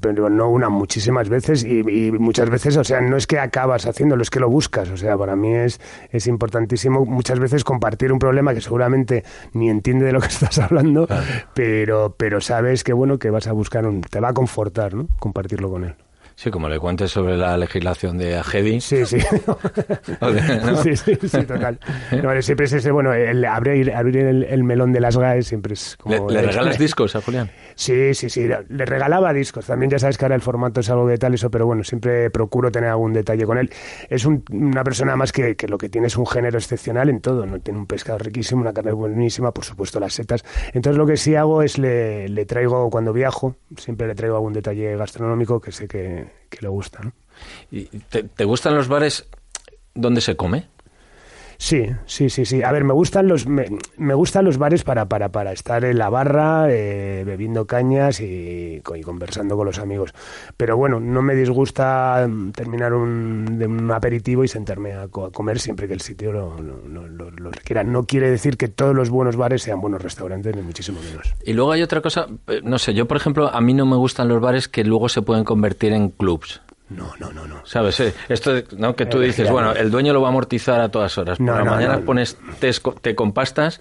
pero 0.00 0.30
no 0.30 0.48
una, 0.48 0.68
muchísimas 0.68 1.28
veces 1.28 1.64
y, 1.64 1.82
muchas 2.12 2.48
veces, 2.48 2.76
o 2.76 2.84
sea, 2.84 3.00
no 3.00 3.16
es 3.16 3.26
que 3.26 3.38
acabas 3.38 3.86
haciéndolo, 3.86 4.22
es 4.22 4.30
que 4.30 4.40
lo 4.40 4.48
buscas. 4.48 4.90
O 4.90 4.96
sea, 4.96 5.16
para 5.16 5.36
mí 5.36 5.54
es, 5.54 5.80
es 6.10 6.26
importantísimo 6.26 7.04
muchas 7.04 7.38
veces 7.38 7.64
compartir 7.64 8.12
un 8.12 8.18
problema 8.18 8.54
que 8.54 8.60
seguramente 8.60 9.24
ni 9.52 9.68
entiende 9.68 10.06
de 10.06 10.12
lo 10.12 10.20
que 10.20 10.26
estás 10.36 10.58
hablando, 10.58 11.06
pero, 11.54 12.14
pero 12.16 12.40
sabes 12.40 12.84
que, 12.84 12.92
bueno, 12.92 13.18
que 13.18 13.30
vas 13.30 13.46
a 13.46 13.52
buscar 13.52 13.86
un... 13.86 14.00
te 14.00 14.20
va 14.20 14.30
a 14.30 14.34
confortar, 14.34 14.94
¿no? 14.94 15.08
Compartirlo 15.18 15.70
con 15.70 15.84
él. 15.84 15.94
Sí, 16.38 16.50
como 16.50 16.68
le 16.68 16.78
cuentes 16.78 17.10
sobre 17.10 17.34
la 17.34 17.56
legislación 17.56 18.18
de 18.18 18.36
Agedi. 18.36 18.78
Sí, 18.82 19.06
sí. 19.06 19.18
sí, 20.82 20.94
sí, 20.94 21.16
sí, 21.26 21.44
total. 21.44 21.80
No, 22.22 22.42
siempre 22.42 22.66
es 22.66 22.74
ese, 22.74 22.90
bueno, 22.90 23.14
el 23.14 23.42
abrir, 23.46 23.90
abrir 23.90 24.26
el, 24.26 24.62
melón 24.62 24.92
de 24.92 25.00
las 25.00 25.16
GAES 25.16 25.46
siempre 25.46 25.72
es 25.72 25.96
como... 25.96 26.28
¿Le, 26.28 26.42
regalas 26.42 26.78
discos 26.78 27.16
a 27.16 27.22
Julián? 27.22 27.50
Sí, 27.74 28.12
sí, 28.12 28.28
sí. 28.28 28.46
Le 28.68 28.84
regalaba 28.84 29.32
discos. 29.32 29.64
También 29.64 29.90
ya 29.90 29.98
sabes 29.98 30.18
que 30.18 30.26
ahora 30.26 30.34
el 30.34 30.42
formato 30.42 30.80
es 30.80 30.90
algo 30.90 31.06
de 31.06 31.16
tal 31.16 31.32
eso, 31.32 31.50
pero 31.50 31.64
bueno, 31.64 31.82
siempre 31.82 32.28
procuro 32.28 32.70
tener 32.70 32.90
algún 32.90 33.14
detalle 33.14 33.46
con 33.46 33.56
él. 33.56 33.70
Es 34.10 34.26
una 34.26 34.84
persona 34.84 35.16
más 35.16 35.32
que, 35.32 35.56
que, 35.56 35.66
lo 35.68 35.78
que 35.78 35.88
tiene 35.88 36.08
es 36.08 36.18
un 36.18 36.26
género 36.26 36.58
excepcional 36.58 37.08
en 37.08 37.22
todo. 37.22 37.46
¿no? 37.46 37.60
Tiene 37.60 37.78
un 37.78 37.86
pescado 37.86 38.18
riquísimo, 38.18 38.60
una 38.60 38.74
carne 38.74 38.92
buenísima, 38.92 39.52
por 39.52 39.64
supuesto 39.64 39.98
las 40.00 40.12
setas. 40.12 40.44
Entonces 40.74 40.98
lo 40.98 41.06
que 41.06 41.16
sí 41.16 41.34
hago 41.34 41.62
es 41.62 41.78
le, 41.78 42.28
le 42.28 42.44
traigo, 42.44 42.90
cuando 42.90 43.14
viajo, 43.14 43.56
siempre 43.78 44.06
le 44.06 44.14
traigo 44.14 44.36
algún 44.36 44.52
detalle 44.52 44.98
gastronómico 44.98 45.62
que 45.62 45.72
sé 45.72 45.88
que 45.88 46.25
que 46.48 46.58
le 46.60 46.68
gusta. 46.68 47.12
¿Y 47.70 47.84
te, 47.84 48.22
te, 48.22 48.44
gustan 48.44 48.74
los 48.74 48.88
bares 48.88 49.28
donde 49.94 50.20
se 50.20 50.36
come? 50.36 50.68
Sí, 51.58 51.86
sí, 52.06 52.30
sí, 52.30 52.44
sí. 52.44 52.62
A 52.62 52.72
ver, 52.72 52.84
me 52.84 52.92
gustan 52.92 53.28
los, 53.28 53.46
me, 53.46 54.14
gustan 54.14 54.44
los 54.44 54.58
bares 54.58 54.84
para, 54.84 55.06
para, 55.06 55.30
para 55.30 55.52
estar 55.52 55.84
en 55.84 55.98
la 55.98 56.08
barra, 56.08 56.66
eh, 56.70 57.24
bebiendo 57.24 57.66
cañas 57.66 58.20
y, 58.20 58.80
conversando 58.82 59.56
con 59.56 59.66
los 59.66 59.78
amigos. 59.78 60.12
Pero 60.56 60.76
bueno, 60.76 61.00
no 61.00 61.22
me 61.22 61.34
disgusta 61.34 62.26
mm, 62.28 62.52
terminar 62.52 62.92
un, 62.92 63.58
de 63.58 63.66
un 63.66 63.90
aperitivo 63.90 64.44
y 64.44 64.48
sentarme 64.48 64.92
a, 64.92 65.08
comer 65.08 65.58
siempre 65.58 65.88
que 65.88 65.94
el 65.94 66.00
sitio 66.00 66.32
lo, 66.32 66.56
lo, 66.60 67.50
requiera. 67.50 67.84
No 67.84 68.04
quiere 68.04 68.30
decir 68.30 68.56
que 68.56 68.68
todos 68.68 68.94
los 68.94 69.10
buenos 69.10 69.36
bares 69.36 69.62
sean 69.62 69.80
buenos 69.80 70.02
restaurantes, 70.02 70.54
ni 70.54 70.62
muchísimo 70.62 71.00
menos. 71.00 71.34
Y 71.44 71.52
luego 71.52 71.72
hay 71.72 71.82
otra 71.82 72.00
cosa, 72.00 72.26
eh, 72.48 72.60
no 72.62 72.78
sé, 72.78 72.94
yo 72.94 73.06
por 73.06 73.16
ejemplo, 73.16 73.48
a 73.48 73.60
mí 73.60 73.74
no 73.74 73.86
me 73.86 73.96
gustan 73.96 74.28
los 74.28 74.40
bares 74.40 74.68
que 74.68 74.84
luego 74.84 75.08
se 75.08 75.22
pueden 75.22 75.44
convertir 75.44 75.92
en 75.92 76.10
clubs. 76.10 76.60
No, 76.88 77.12
no, 77.18 77.32
no, 77.32 77.46
no. 77.46 77.56
¿Sabes? 77.64 78.00
Esto 78.28 78.52
¿no? 78.78 78.94
que 78.94 79.06
tú 79.06 79.18
dices, 79.18 79.50
bueno, 79.50 79.72
el 79.72 79.90
dueño 79.90 80.12
lo 80.12 80.20
va 80.20 80.28
a 80.28 80.30
amortizar 80.30 80.80
a 80.80 80.88
todas 80.88 81.18
horas. 81.18 81.38
Por 81.38 81.46
la 81.46 81.64
mañana 81.64 81.98
pones 81.98 82.38
té, 82.60 83.14
con 83.14 83.32
pastas, 83.32 83.80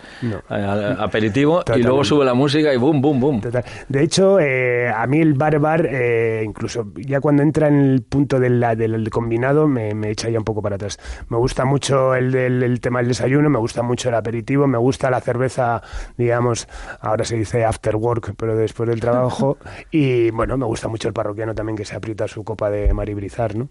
aperitivo, 0.50 1.64
y 1.76 1.84
luego 1.84 2.04
sube 2.04 2.26
la 2.26 2.34
música 2.34 2.74
y 2.74 2.78
boom, 2.78 3.02
boom, 3.02 3.20
boom. 3.20 3.42
De 3.88 4.04
hecho, 4.04 4.40
eh, 4.40 4.90
a 4.90 5.06
mí 5.06 5.22
el 5.22 5.36
bar 5.36 5.60
bar, 5.60 5.86
eh, 5.86 6.42
incluso 6.44 6.92
ya 6.96 7.22
cuando 7.22 7.44
entra 7.44 7.68
en 7.68 7.80
el 7.80 8.02
punto 8.02 8.40
del, 8.40 8.60
del 8.60 9.10
combinado, 9.12 9.68
me, 9.68 9.92
echa 10.10 10.30
ya 10.30 10.40
un 10.40 10.46
poco 10.46 10.64
para 10.64 10.76
atrás. 10.76 11.00
Me 11.30 11.38
gusta 11.38 11.64
mucho 11.64 12.16
el, 12.16 12.32
del 12.32 12.80
tema 12.80 13.00
del 13.00 13.10
desayuno, 13.10 13.52
me 13.52 13.60
gusta 13.60 13.84
mucho 13.84 14.10
el 14.10 14.16
aperitivo, 14.16 14.66
me 14.66 14.80
gusta 14.80 15.12
la 15.12 15.22
cerveza, 15.22 15.82
digamos, 16.18 16.68
ahora 17.02 17.24
se 17.24 17.36
dice 17.36 17.64
after 17.64 17.96
work, 17.96 18.34
pero 18.36 18.56
después 18.56 18.90
del 18.90 19.00
trabajo. 19.00 19.58
y 19.92 20.32
bueno, 20.32 20.58
me 20.58 20.66
gusta 20.66 20.88
mucho 20.88 21.08
el 21.08 21.14
parroquiano 21.14 21.54
también 21.54 21.78
que 21.78 21.86
se 21.86 21.96
aprieta 21.96 22.28
su 22.28 22.44
copa 22.44 22.72
de 22.72 22.95
maribrizar, 22.96 23.56
¿no? 23.56 23.70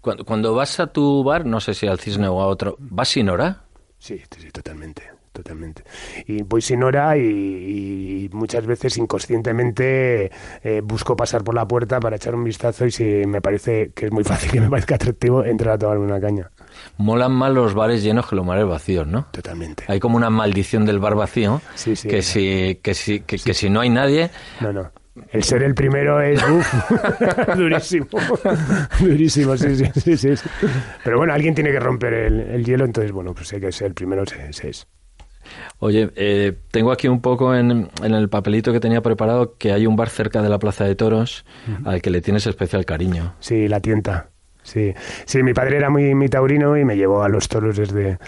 Cuando, 0.00 0.24
cuando 0.24 0.54
vas 0.54 0.80
a 0.80 0.88
tu 0.88 1.22
bar, 1.24 1.46
no 1.46 1.60
sé 1.60 1.74
si 1.74 1.86
al 1.86 1.98
Cisne 1.98 2.28
o 2.28 2.40
a 2.40 2.46
otro, 2.46 2.76
¿vas 2.78 3.08
sin 3.08 3.28
hora? 3.28 3.64
Sí, 3.98 4.20
sí, 4.36 4.50
totalmente 4.50 5.12
totalmente. 5.32 5.82
Y 6.26 6.42
voy 6.42 6.62
sin 6.62 6.82
hora 6.82 7.16
y, 7.16 8.28
muchas 8.32 8.66
veces 8.66 8.96
inconscientemente 8.98 10.30
eh, 10.62 10.80
busco 10.82 11.16
pasar 11.16 11.42
por 11.42 11.54
la 11.54 11.66
puerta 11.66 11.98
para 12.00 12.16
echar 12.16 12.34
un 12.34 12.44
vistazo 12.44 12.86
y 12.86 12.90
si 12.90 13.04
me 13.04 13.40
parece 13.40 13.90
que 13.94 14.06
es 14.06 14.12
muy 14.12 14.24
fácil, 14.24 14.50
que 14.50 14.60
me 14.60 14.70
parezca 14.70 14.94
atractivo, 14.94 15.44
entrar 15.44 15.74
a 15.74 15.78
tomarme 15.78 16.04
una 16.04 16.20
caña. 16.20 16.50
Molan 16.98 17.32
más 17.32 17.52
los 17.52 17.74
bares 17.74 18.02
llenos 18.02 18.28
que 18.28 18.36
los 18.36 18.46
bares 18.46 18.66
vacíos, 18.66 19.06
¿no? 19.06 19.26
Totalmente. 19.32 19.84
Hay 19.88 20.00
como 20.00 20.16
una 20.16 20.30
maldición 20.30 20.86
del 20.86 20.98
bar 20.98 21.14
vacío 21.14 21.60
Sí, 21.74 21.96
sí, 21.96 22.08
que, 22.08 22.22
si, 22.22 22.78
que, 22.82 22.94
si, 22.94 23.20
que, 23.20 23.38
que 23.38 23.54
si 23.54 23.68
no 23.68 23.80
hay 23.80 23.90
nadie, 23.90 24.30
No, 24.60 24.72
no. 24.72 24.90
El 25.30 25.42
ser 25.42 25.62
el 25.62 25.74
primero 25.74 26.20
es 26.22 26.42
uf, 26.42 26.74
durísimo. 27.56 28.06
durísimo, 29.00 29.56
sí, 29.56 29.76
sí, 29.76 30.16
sí, 30.16 30.36
sí. 30.36 30.48
Pero 31.04 31.18
bueno, 31.18 31.34
alguien 31.34 31.54
tiene 31.54 31.70
que 31.70 31.80
romper 31.80 32.14
el, 32.14 32.40
el 32.40 32.64
hielo, 32.64 32.84
entonces, 32.84 33.12
bueno, 33.12 33.34
pues 33.34 33.52
hay 33.52 33.60
que 33.60 33.72
ser 33.72 33.88
el 33.88 33.94
primero, 33.94 34.24
se, 34.24 34.68
es. 34.68 34.86
Oye, 35.78 36.10
eh, 36.16 36.56
tengo 36.70 36.92
aquí 36.92 37.08
un 37.08 37.20
poco 37.20 37.54
en, 37.54 37.90
en 38.02 38.14
el 38.14 38.28
papelito 38.30 38.72
que 38.72 38.80
tenía 38.80 39.02
preparado 39.02 39.56
que 39.58 39.72
hay 39.72 39.86
un 39.86 39.96
bar 39.96 40.08
cerca 40.08 40.40
de 40.40 40.48
la 40.48 40.58
Plaza 40.58 40.84
de 40.84 40.94
Toros 40.94 41.44
al 41.84 42.00
que 42.00 42.10
le 42.10 42.20
tienes 42.22 42.46
especial 42.46 42.86
cariño. 42.86 43.34
Sí, 43.40 43.68
la 43.68 43.80
tienta. 43.80 44.30
Sí, 44.62 44.94
sí, 45.24 45.42
mi 45.42 45.52
padre 45.52 45.78
era 45.78 45.90
muy, 45.90 46.14
muy 46.14 46.28
taurino 46.28 46.76
y 46.76 46.84
me 46.84 46.96
llevó 46.96 47.24
a 47.24 47.28
los 47.28 47.48
toros 47.48 47.76
desde, 47.76 48.18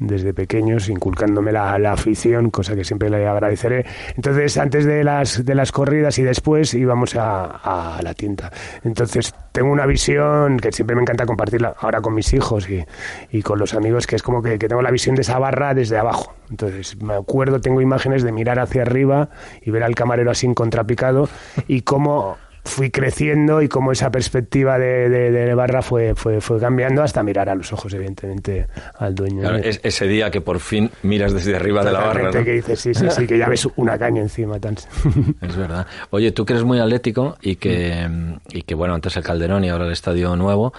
desde 0.00 0.34
pequeños, 0.34 0.88
inculcándome 0.88 1.52
la, 1.52 1.78
la 1.78 1.92
afición, 1.92 2.50
cosa 2.50 2.74
que 2.74 2.84
siempre 2.84 3.10
le 3.10 3.26
agradeceré. 3.28 3.84
Entonces, 4.16 4.56
antes 4.56 4.86
de 4.86 5.04
las, 5.04 5.44
de 5.44 5.54
las 5.54 5.70
corridas 5.70 6.18
y 6.18 6.22
después 6.22 6.74
íbamos 6.74 7.14
a, 7.16 7.96
a 7.96 8.02
la 8.02 8.14
tienda. 8.14 8.50
Entonces, 8.82 9.34
tengo 9.52 9.70
una 9.70 9.86
visión 9.86 10.58
que 10.58 10.72
siempre 10.72 10.96
me 10.96 11.02
encanta 11.02 11.26
compartirla 11.26 11.74
ahora 11.78 12.00
con 12.00 12.14
mis 12.14 12.32
hijos 12.32 12.68
y, 12.68 12.84
y 13.30 13.42
con 13.42 13.58
los 13.58 13.74
amigos, 13.74 14.06
que 14.06 14.16
es 14.16 14.22
como 14.22 14.42
que, 14.42 14.58
que 14.58 14.68
tengo 14.68 14.82
la 14.82 14.90
visión 14.90 15.14
de 15.14 15.22
esa 15.22 15.38
barra 15.38 15.74
desde 15.74 15.98
abajo. 15.98 16.34
Entonces, 16.48 17.00
me 17.02 17.14
acuerdo, 17.14 17.60
tengo 17.60 17.80
imágenes 17.80 18.22
de 18.22 18.32
mirar 18.32 18.58
hacia 18.58 18.82
arriba 18.82 19.28
y 19.62 19.70
ver 19.70 19.82
al 19.82 19.94
camarero 19.94 20.30
así 20.30 20.46
en 20.46 20.54
contrapicado 20.54 21.28
y 21.68 21.82
cómo 21.82 22.38
fui 22.64 22.90
creciendo 22.90 23.62
y 23.62 23.68
cómo 23.68 23.92
esa 23.92 24.10
perspectiva 24.10 24.78
de, 24.78 25.08
de, 25.08 25.30
de 25.30 25.54
barra 25.54 25.82
fue, 25.82 26.14
fue, 26.14 26.40
fue 26.40 26.58
cambiando 26.58 27.02
hasta 27.02 27.22
mirar 27.22 27.48
a 27.48 27.54
los 27.54 27.72
ojos, 27.72 27.92
evidentemente, 27.94 28.66
al 28.98 29.14
dueño. 29.14 29.40
Claro, 29.40 29.56
es 29.56 29.80
ese 29.82 30.06
día 30.06 30.30
que 30.30 30.40
por 30.40 30.60
fin 30.60 30.90
miras 31.02 31.32
desde 31.32 31.56
arriba 31.56 31.84
de 31.84 31.92
la 31.92 32.00
barra. 32.00 32.30
¿no? 32.30 32.44
que 32.44 32.52
dices, 32.52 32.80
sí, 32.80 32.94
sí, 32.94 33.06
sí, 33.10 33.26
que 33.26 33.38
ya 33.38 33.48
ves 33.48 33.66
una 33.76 33.98
caña 33.98 34.20
encima. 34.20 34.58
Tan... 34.58 34.74
Es 35.40 35.56
verdad. 35.56 35.86
Oye, 36.10 36.32
tú 36.32 36.44
que 36.44 36.52
eres 36.52 36.64
muy 36.64 36.78
atlético 36.78 37.36
y 37.40 37.56
que, 37.56 38.08
y 38.50 38.62
que 38.62 38.74
bueno, 38.74 38.94
antes 38.94 39.16
el 39.16 39.22
Calderón 39.22 39.64
y 39.64 39.70
ahora 39.70 39.86
el 39.86 39.92
Estadio 39.92 40.36
Nuevo, 40.36 40.72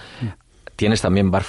¿tienes 0.76 1.00
también 1.00 1.30
bar 1.30 1.44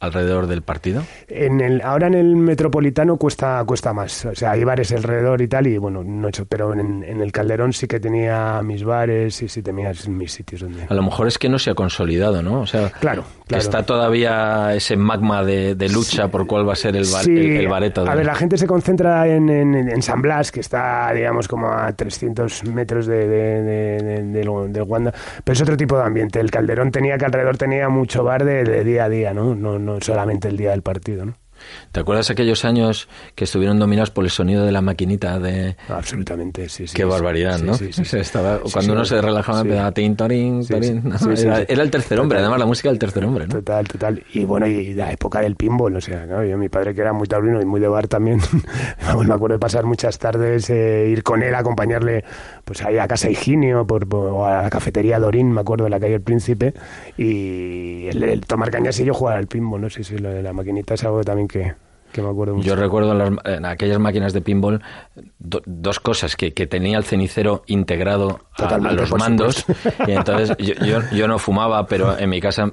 alrededor 0.00 0.46
del 0.46 0.62
partido? 0.62 1.02
En 1.28 1.60
el, 1.60 1.80
ahora 1.82 2.06
en 2.06 2.14
el 2.14 2.36
Metropolitano 2.36 3.16
cuesta 3.16 3.62
cuesta 3.66 3.92
más. 3.92 4.24
O 4.26 4.34
sea, 4.34 4.52
hay 4.52 4.64
bares 4.64 4.92
alrededor 4.92 5.42
y 5.42 5.48
tal, 5.48 5.66
y 5.66 5.78
bueno, 5.78 6.02
no 6.04 6.26
he 6.26 6.30
hecho, 6.30 6.46
pero 6.46 6.72
en, 6.72 7.02
en 7.04 7.20
el 7.20 7.32
Calderón 7.32 7.72
sí 7.72 7.86
que 7.86 8.00
tenía 8.00 8.60
mis 8.62 8.84
bares 8.84 9.42
y 9.42 9.48
sí 9.48 9.62
tenía 9.62 9.92
mis 10.08 10.32
sitios 10.32 10.60
donde... 10.62 10.84
A 10.88 10.94
lo 10.94 11.02
mejor 11.02 11.26
es 11.26 11.38
que 11.38 11.48
no 11.48 11.58
se 11.58 11.70
ha 11.70 11.74
consolidado, 11.74 12.42
¿no? 12.42 12.60
O 12.60 12.66
sea, 12.66 12.90
Claro, 12.90 13.24
claro. 13.48 13.62
está 13.62 13.82
todavía 13.84 14.74
ese 14.74 14.96
magma 14.96 15.42
de, 15.44 15.74
de 15.74 15.88
lucha 15.88 16.28
por 16.28 16.46
cuál 16.46 16.68
va 16.68 16.74
a 16.74 16.76
ser 16.76 16.94
el, 16.96 17.04
bar- 17.12 17.24
Sí, 17.24 17.32
el, 17.36 17.56
el 17.56 17.68
bareto. 17.68 18.04
de- 18.04 18.10
A 18.10 18.14
ver, 18.14 18.26
la 18.26 18.34
gente 18.34 18.56
se 18.56 18.66
concentra 18.66 19.26
en, 19.26 19.48
en- 19.48 19.74
en 19.74 20.02
San 20.02 20.22
Blas, 20.22 20.52
que 20.52 20.60
está, 20.60 21.12
digamos, 21.12 21.48
como 21.48 21.68
a 21.68 21.92
300 21.92 22.64
metros 22.66 23.06
de, 23.06 23.26
de, 23.28 24.82
Wanda, 24.82 25.12
pero 25.44 25.52
es 25.54 25.60
otro 25.62 25.76
tipo 25.76 25.96
de 25.96 26.04
ambiente. 26.04 26.40
El 26.40 26.50
Calderón 26.50 26.90
tenía 26.90 27.18
que 27.18 27.24
alrededor 27.24 27.56
tenía 27.56 27.88
mucho 27.88 28.24
bar 28.24 28.44
de, 28.44 28.64
de 28.64 28.84
día 28.84 29.04
a 29.04 29.08
día, 29.08 29.34
¿no? 29.34 29.54
No, 29.54 29.78
no 29.78 29.98
solamente 30.00 30.48
el 30.48 30.56
día 30.56 30.70
del 30.70 30.82
partido, 30.82 31.24
¿no? 31.26 31.34
¿Te 31.92 32.00
acuerdas 32.00 32.30
aquellos 32.30 32.64
años 32.64 33.08
que 33.34 33.44
estuvieron 33.44 33.78
dominados 33.78 34.10
por 34.10 34.24
el 34.24 34.30
sonido 34.30 34.64
de 34.64 34.72
la 34.72 34.80
maquinita 34.82 35.38
de... 35.38 35.76
Absolutamente, 35.88 36.68
sí, 36.68 36.86
sí. 36.86 36.94
Qué 36.96 37.02
sí. 37.02 37.08
barbaridad, 37.08 37.58
Sí, 37.58 37.64
¿no? 37.64 37.74
sí. 37.74 37.90
Estaba- 38.16 38.60
cuando 38.72 38.92
uno 38.92 39.04
se 39.04 39.20
relajaba, 39.20 39.60
empezaba 39.60 39.92
tin, 39.92 40.16
torín, 40.16 40.64
sí, 40.64 40.72
¿no? 40.72 41.32
era, 41.32 41.58
el 41.62 41.90
tercer 41.90 42.18
hombre, 42.20 42.36
Total. 42.36 42.44
además 42.44 42.58
la 42.60 42.66
música 42.66 42.88
del 42.90 42.98
tercer 42.98 43.24
hombre, 43.24 43.46
¿no? 43.46 43.54
Total, 43.54 43.86
total. 43.86 44.22
Y 44.32 44.44
bueno, 44.44 44.66
y 44.66 44.94
la 44.94 45.12
época 45.12 45.40
del 45.40 45.56
pinball, 45.56 45.96
o 45.96 46.00
sea, 46.00 46.24
claro, 46.26 46.44
yo, 46.44 46.56
mi 46.58 46.68
padre 46.68 46.94
que 46.94 47.00
era 47.00 47.12
muy 47.12 47.26
taurino 47.26 47.60
y 47.60 47.64
muy 47.64 47.80
de 47.80 47.88
bar 47.88 48.08
también, 48.08 48.40
vamos, 49.06 49.26
me 49.26 49.34
acuerdo 49.34 49.54
de 49.54 49.60
pasar 49.60 49.84
muchas 49.84 50.18
tardes, 50.18 50.68
eh, 50.70 51.08
ir 51.10 51.22
con 51.22 51.42
él, 51.42 51.54
acompañarle 51.54 52.24
pues 52.64 52.82
ahí 52.84 52.98
a 52.98 53.08
Casa 53.08 53.30
Higinio 53.30 53.86
por, 53.86 54.06
por- 54.08 54.26
o 54.30 54.46
a 54.46 54.62
la 54.62 54.70
cafetería 54.70 55.18
Dorín, 55.18 55.50
me 55.52 55.60
acuerdo, 55.60 55.86
en 55.86 55.90
la 55.92 56.00
calle 56.00 56.14
El 56.16 56.20
Príncipe, 56.22 56.74
y 57.16 58.06
el, 58.08 58.22
el 58.22 58.40
tomar 58.46 58.70
cañas 58.70 58.98
y 59.00 59.04
yo 59.04 59.14
jugar 59.14 59.36
al 59.38 59.46
pinball, 59.46 59.80
no 59.80 59.90
sé 59.90 60.04
si 60.04 60.16
lo 60.18 60.30
de 60.30 60.42
la 60.42 60.52
maquinita 60.52 60.94
es 60.94 61.04
algo 61.04 61.22
también 61.24 61.47
que, 61.48 61.74
que 62.12 62.22
me 62.22 62.28
acuerdo 62.30 62.54
mucho. 62.54 62.66
Yo 62.68 62.76
recuerdo 62.76 63.12
en, 63.12 63.18
las- 63.18 63.44
en 63.56 63.64
aquellas 63.66 63.98
máquinas 63.98 64.32
de 64.32 64.40
pinball 64.40 64.80
do- 65.38 65.62
dos 65.66 65.98
cosas, 66.00 66.36
que, 66.36 66.54
que 66.54 66.66
tenía 66.66 66.98
el 66.98 67.04
cenicero 67.04 67.62
integrado 67.66 68.40
a- 68.56 68.78
los 68.78 69.10
mandos, 69.18 69.64
y 70.06 70.12
entonces 70.12 70.56
yo, 70.58 70.74
yo, 70.84 71.00
yo 71.12 71.28
no 71.28 71.38
fumaba, 71.38 71.86
pero 71.86 72.16
en 72.18 72.30
mi 72.30 72.40
casa 72.40 72.72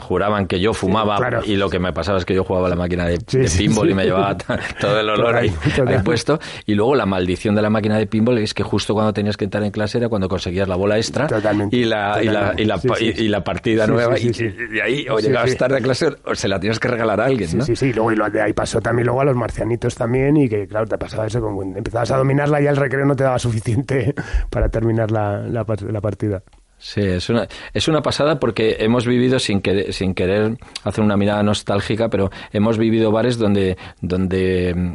juraban 0.00 0.46
que 0.46 0.60
yo 0.60 0.72
fumaba 0.72 1.16
claro. 1.16 1.40
y 1.44 1.56
lo 1.56 1.68
que 1.68 1.78
me 1.78 1.92
pasaba 1.92 2.18
es 2.18 2.24
que 2.24 2.34
yo 2.34 2.44
jugaba 2.44 2.68
la 2.68 2.76
máquina 2.76 3.04
de, 3.06 3.18
Sí, 3.26 3.38
de 3.38 3.48
sí, 3.48 3.58
pinball 3.68 3.86
sí. 3.88 3.92
y 3.92 3.94
me 3.94 4.04
llevaba 4.04 4.36
todo 4.36 5.00
el 5.00 5.08
olor 5.10 5.36
ahí, 5.36 5.52
ahí 5.86 5.98
puesto 6.02 6.38
y 6.66 6.74
luego 6.74 6.94
la 6.94 7.06
maldición 7.06 7.54
de 7.54 7.62
la 7.62 7.70
máquina 7.70 7.98
de 7.98 8.06
pinball 8.06 8.38
es 8.38 8.54
que 8.54 8.62
justo 8.62 8.94
cuando 8.94 9.12
tenías 9.12 9.36
que 9.36 9.44
entrar 9.44 9.62
en 9.62 9.70
clase 9.70 9.98
era 9.98 10.08
cuando 10.08 10.28
conseguías 10.28 10.68
la 10.68 10.76
bola 10.76 10.96
extra 10.96 11.26
Totalmente, 11.26 11.76
y 11.76 11.84
la, 11.84 12.18
y 12.22 12.26
la, 12.26 12.54
y 12.56 12.64
la, 12.64 12.80
y- 13.00 13.26
y 13.26 13.40
partida 13.40 13.86
nueva 13.86 14.18
y, 14.18 14.30
de 14.30 14.82
ahí 14.82 15.06
o 15.10 15.18
llegabas 15.18 15.54
tarde 15.56 15.76
a 15.78 15.80
clase 15.80 16.08
o 16.24 16.34
se 16.34 16.48
la 16.48 16.58
tienes 16.58 16.78
que 16.80 16.88
regalar 16.88 17.20
a 17.20 17.26
alguien 17.26 17.48
Sí, 17.50 17.56
¿no? 17.58 17.64
sí, 17.64 17.76
sí. 17.76 17.92
Luego 17.92 18.12
y 18.12 18.16
lo 18.16 18.30
de 18.30 18.40
ahí 18.40 18.52
pasó 18.54 18.80
también 18.80 19.06
luego 19.06 19.20
a 19.20 19.24
los 19.24 19.36
marcianitos 19.36 19.94
también 19.96 20.36
y 20.36 20.48
que, 20.48 20.66
claro, 20.66 20.86
te 20.86 20.96
pasaba 20.96 21.26
eso, 21.26 21.40
como 21.40 21.62
empezabas 21.62 22.10
a 22.10 22.16
dominarla 22.16 22.60
y 22.62 22.66
al 22.66 22.76
recreo 22.76 23.04
no 23.04 23.14
te 23.16 23.24
daba 23.24 23.38
suficiente 23.38 24.14
para 24.50 24.68
terminar 24.70 25.10
la, 25.10 25.40
la 25.40 25.64
partida. 26.00 26.42
Sí, 26.86 27.00
es 27.00 27.30
una, 27.30 27.48
es 27.72 27.88
una 27.88 28.02
pasada 28.02 28.38
porque 28.38 28.76
hemos 28.80 29.06
vivido 29.06 29.38
sin 29.38 29.62
querer, 29.62 29.94
sin 29.94 30.12
querer 30.12 30.58
hacer 30.82 31.02
una 31.02 31.16
mirada 31.16 31.42
nostálgica, 31.42 32.10
pero 32.10 32.30
hemos 32.52 32.76
vivido 32.76 33.10
bares 33.10 33.38
donde, 33.38 33.78
donde 34.02 34.74
mm, 34.76 34.92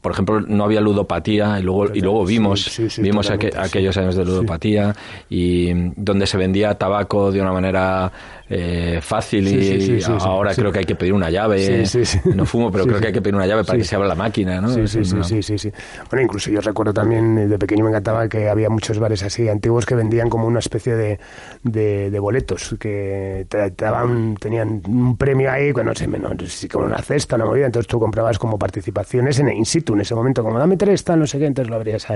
por 0.00 0.12
ejemplo, 0.12 0.40
no 0.40 0.64
había 0.64 0.80
ludopatía 0.80 1.58
y 1.60 1.62
luego, 1.62 1.94
y 1.94 2.00
luego 2.00 2.24
vimos, 2.24 2.62
Sí, 2.64 2.70
sí, 2.70 2.88
sí, 2.90 3.02
vimos 3.02 3.30
aqu- 3.30 3.54
aquellos 3.58 3.94
años 3.98 4.16
de 4.16 4.24
ludopatía 4.24 4.94
y 5.28 5.74
mm, 5.74 5.92
donde 5.96 6.26
se 6.26 6.38
vendía 6.38 6.74
tabaco 6.78 7.30
de 7.30 7.42
una 7.42 7.52
manera 7.52 8.10
eh, 8.48 9.00
fácil 9.02 9.46
y 9.48 10.02
ahora 10.22 10.54
creo 10.54 10.72
que 10.72 10.78
hay 10.78 10.84
que 10.86 10.94
pedir 10.94 11.12
una 11.12 11.28
llave. 11.30 11.84
No 12.32 12.46
fumo, 12.46 12.70
pero 12.72 12.84
creo 12.86 13.00
que 13.00 13.08
hay 13.08 13.12
que 13.12 13.20
pedir 13.20 13.34
una 13.34 13.46
llave 13.46 13.62
para 13.64 13.76
que 13.76 13.84
se 13.84 13.94
abra 13.96 14.08
la 14.08 14.14
máquina, 14.14 14.60
¿no? 14.62 14.68
Sí, 14.70 14.86
sí, 14.88 14.98
una- 15.14 15.24
sí, 15.24 15.42
sí, 15.42 15.58
sí. 15.58 15.70
Bueno, 16.10 16.24
incluso 16.24 16.50
yo 16.50 16.62
recuerdo 16.62 16.94
también, 16.94 17.36
eh, 17.36 17.46
de 17.46 17.58
pequeño 17.58 17.84
me 17.84 17.90
encantaba 17.90 18.26
que 18.28 18.48
había 18.48 18.70
muchos 18.70 18.98
bares 18.98 19.22
así 19.22 19.48
antiguos 19.50 19.84
que 19.84 19.94
vendían 19.96 20.30
como 20.30 20.46
una 20.46 20.60
especie 20.60 20.94
de, 20.94 21.18
de, 21.62 22.18
boletos, 22.18 22.74
que 22.78 23.46
daban, 23.76 24.36
tenían 24.36 24.82
un 24.88 25.16
premio 25.16 25.50
ahí, 25.50 25.72
bueno, 25.72 25.90
no 25.90 25.94
sé, 25.94 26.06
menos, 26.06 26.32
sí, 26.52 26.68
como 26.68 26.86
una 26.86 26.98
cesta, 26.98 27.36
una 27.36 27.44
movida, 27.46 27.66
entonces 27.66 27.88
tú 27.88 27.98
comprabas 28.00 28.38
como 28.38 28.58
participaciones 28.58 29.38
en 29.38 29.48
in 29.50 29.64
situ 29.66 29.94
en 29.94 30.00
ese 30.00 30.14
momento, 30.14 30.42
como 30.42 30.58
dame 30.58 30.76
tres, 30.76 31.02
tal, 31.04 31.20
no 31.20 31.26
sé 31.26 31.38
qué, 31.38 31.46
entonces 31.46 31.70
lo 31.70 31.76
abrías 31.76 32.06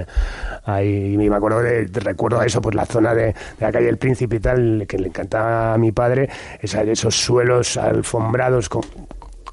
ahí. 0.65 1.13
Y 1.15 1.17
me 1.17 1.35
acuerdo 1.37 1.63
de, 1.63 1.87
recuerdo 1.93 2.43
eso, 2.43 2.61
pues 2.61 2.75
la 2.75 2.87
zona 2.87 3.15
de, 3.15 3.27
de 3.27 3.35
la 3.61 3.73
calle 3.73 3.89
El 3.89 3.99
Príncipe 3.99 4.37
y 4.37 4.41
tal, 4.41 4.85
que 4.89 4.99
le 4.99 5.09
encantaba 5.09 5.75
a 5.75 5.79
mi 5.79 5.93
padre, 5.93 6.29
esa- 6.61 6.83
esos 6.83 7.15
suelos 7.15 7.77
alfombrados 7.77 8.69
con 8.69 8.83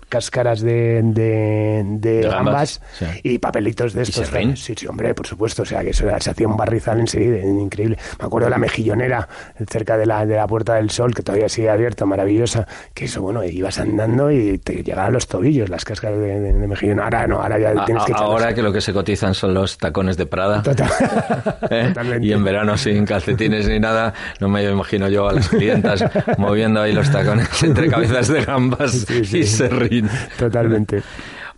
cáscaras 0.09 0.61
de, 0.61 1.01
de, 1.03 1.83
de 1.85 2.17
De 2.21 2.27
gambas, 2.27 2.81
sí. 2.97 3.05
y 3.23 3.37
papelitos 3.39 3.93
de 3.93 4.03
estos. 4.03 4.27
serrín? 4.27 4.55
Sí, 4.57 4.73
sí, 4.77 4.87
hombre, 4.87 5.13
por 5.13 5.27
supuesto. 5.27 5.63
O 5.63 5.65
sea, 5.65 5.81
que 5.81 5.89
eso 5.91 6.05
era- 6.07 6.19
se 6.19 6.31
hacía 6.31 6.47
un 6.47 6.57
barrizal 6.57 6.99
enseguida, 6.99 7.37
increíble. 7.39 7.97
Me 8.19 8.25
acuerdo 8.25 8.45
de 8.47 8.51
la 8.51 8.57
mejillonera 8.57 9.27
cerca 9.69 9.97
de 9.97 10.05
la, 10.05 10.25
de 10.25 10.35
la 10.35 10.47
Puerta 10.47 10.75
del 10.75 10.89
Sol, 10.89 11.13
que 11.13 11.21
todavía 11.23 11.49
sigue 11.49 11.69
abierta, 11.69 12.05
maravillosa. 12.05 12.67
Que 12.93 13.05
eso, 13.05 13.21
bueno, 13.21 13.43
ibas 13.43 13.79
andando 13.79 14.31
y 14.31 14.57
te 14.59 14.83
llegaban 14.83 15.07
a 15.07 15.09
los 15.11 15.27
tobillos 15.27 15.69
las 15.69 15.83
cáscaras 15.85 16.19
de, 16.19 16.39
de, 16.39 16.53
mejillón. 16.67 16.99
Ahora 16.99 17.27
no, 17.27 17.41
ahora 17.41 17.59
ya 17.59 17.69
A- 17.71 17.85
tienes 17.85 18.03
que 18.05 18.11
echarlas. 18.11 18.29
ahora 18.31 18.53
que 18.53 18.61
lo 18.61 18.71
que 18.73 18.81
se 18.81 18.93
cotizan 18.93 19.33
son 19.33 19.53
los 19.53 19.77
tacones 19.77 20.17
de 20.17 20.25
Prada. 20.25 20.61
Total- 20.63 20.89
¿eh? 21.69 21.85
Totalmente. 21.89 22.25
Y 22.27 22.33
en 22.33 22.43
verano 22.43 22.77
sin 22.77 23.05
calcetines 23.05 23.67
ni 23.67 23.79
nada, 23.79 24.13
no 24.39 24.49
me 24.49 24.63
imagino 24.63 25.07
yo 25.09 25.27
a 25.29 25.33
las 25.33 25.49
clientas 25.49 26.03
moviendo 26.37 26.81
ahí 26.81 26.93
los 26.93 27.11
tacones 27.11 27.47
entre 27.63 27.89
cabezas 27.89 28.27
de 28.27 28.43
gambas 28.43 28.91
Sí, 29.23 29.39
y 29.39 29.43
serrín. 29.43 30.06
Totalmente. 30.37 31.01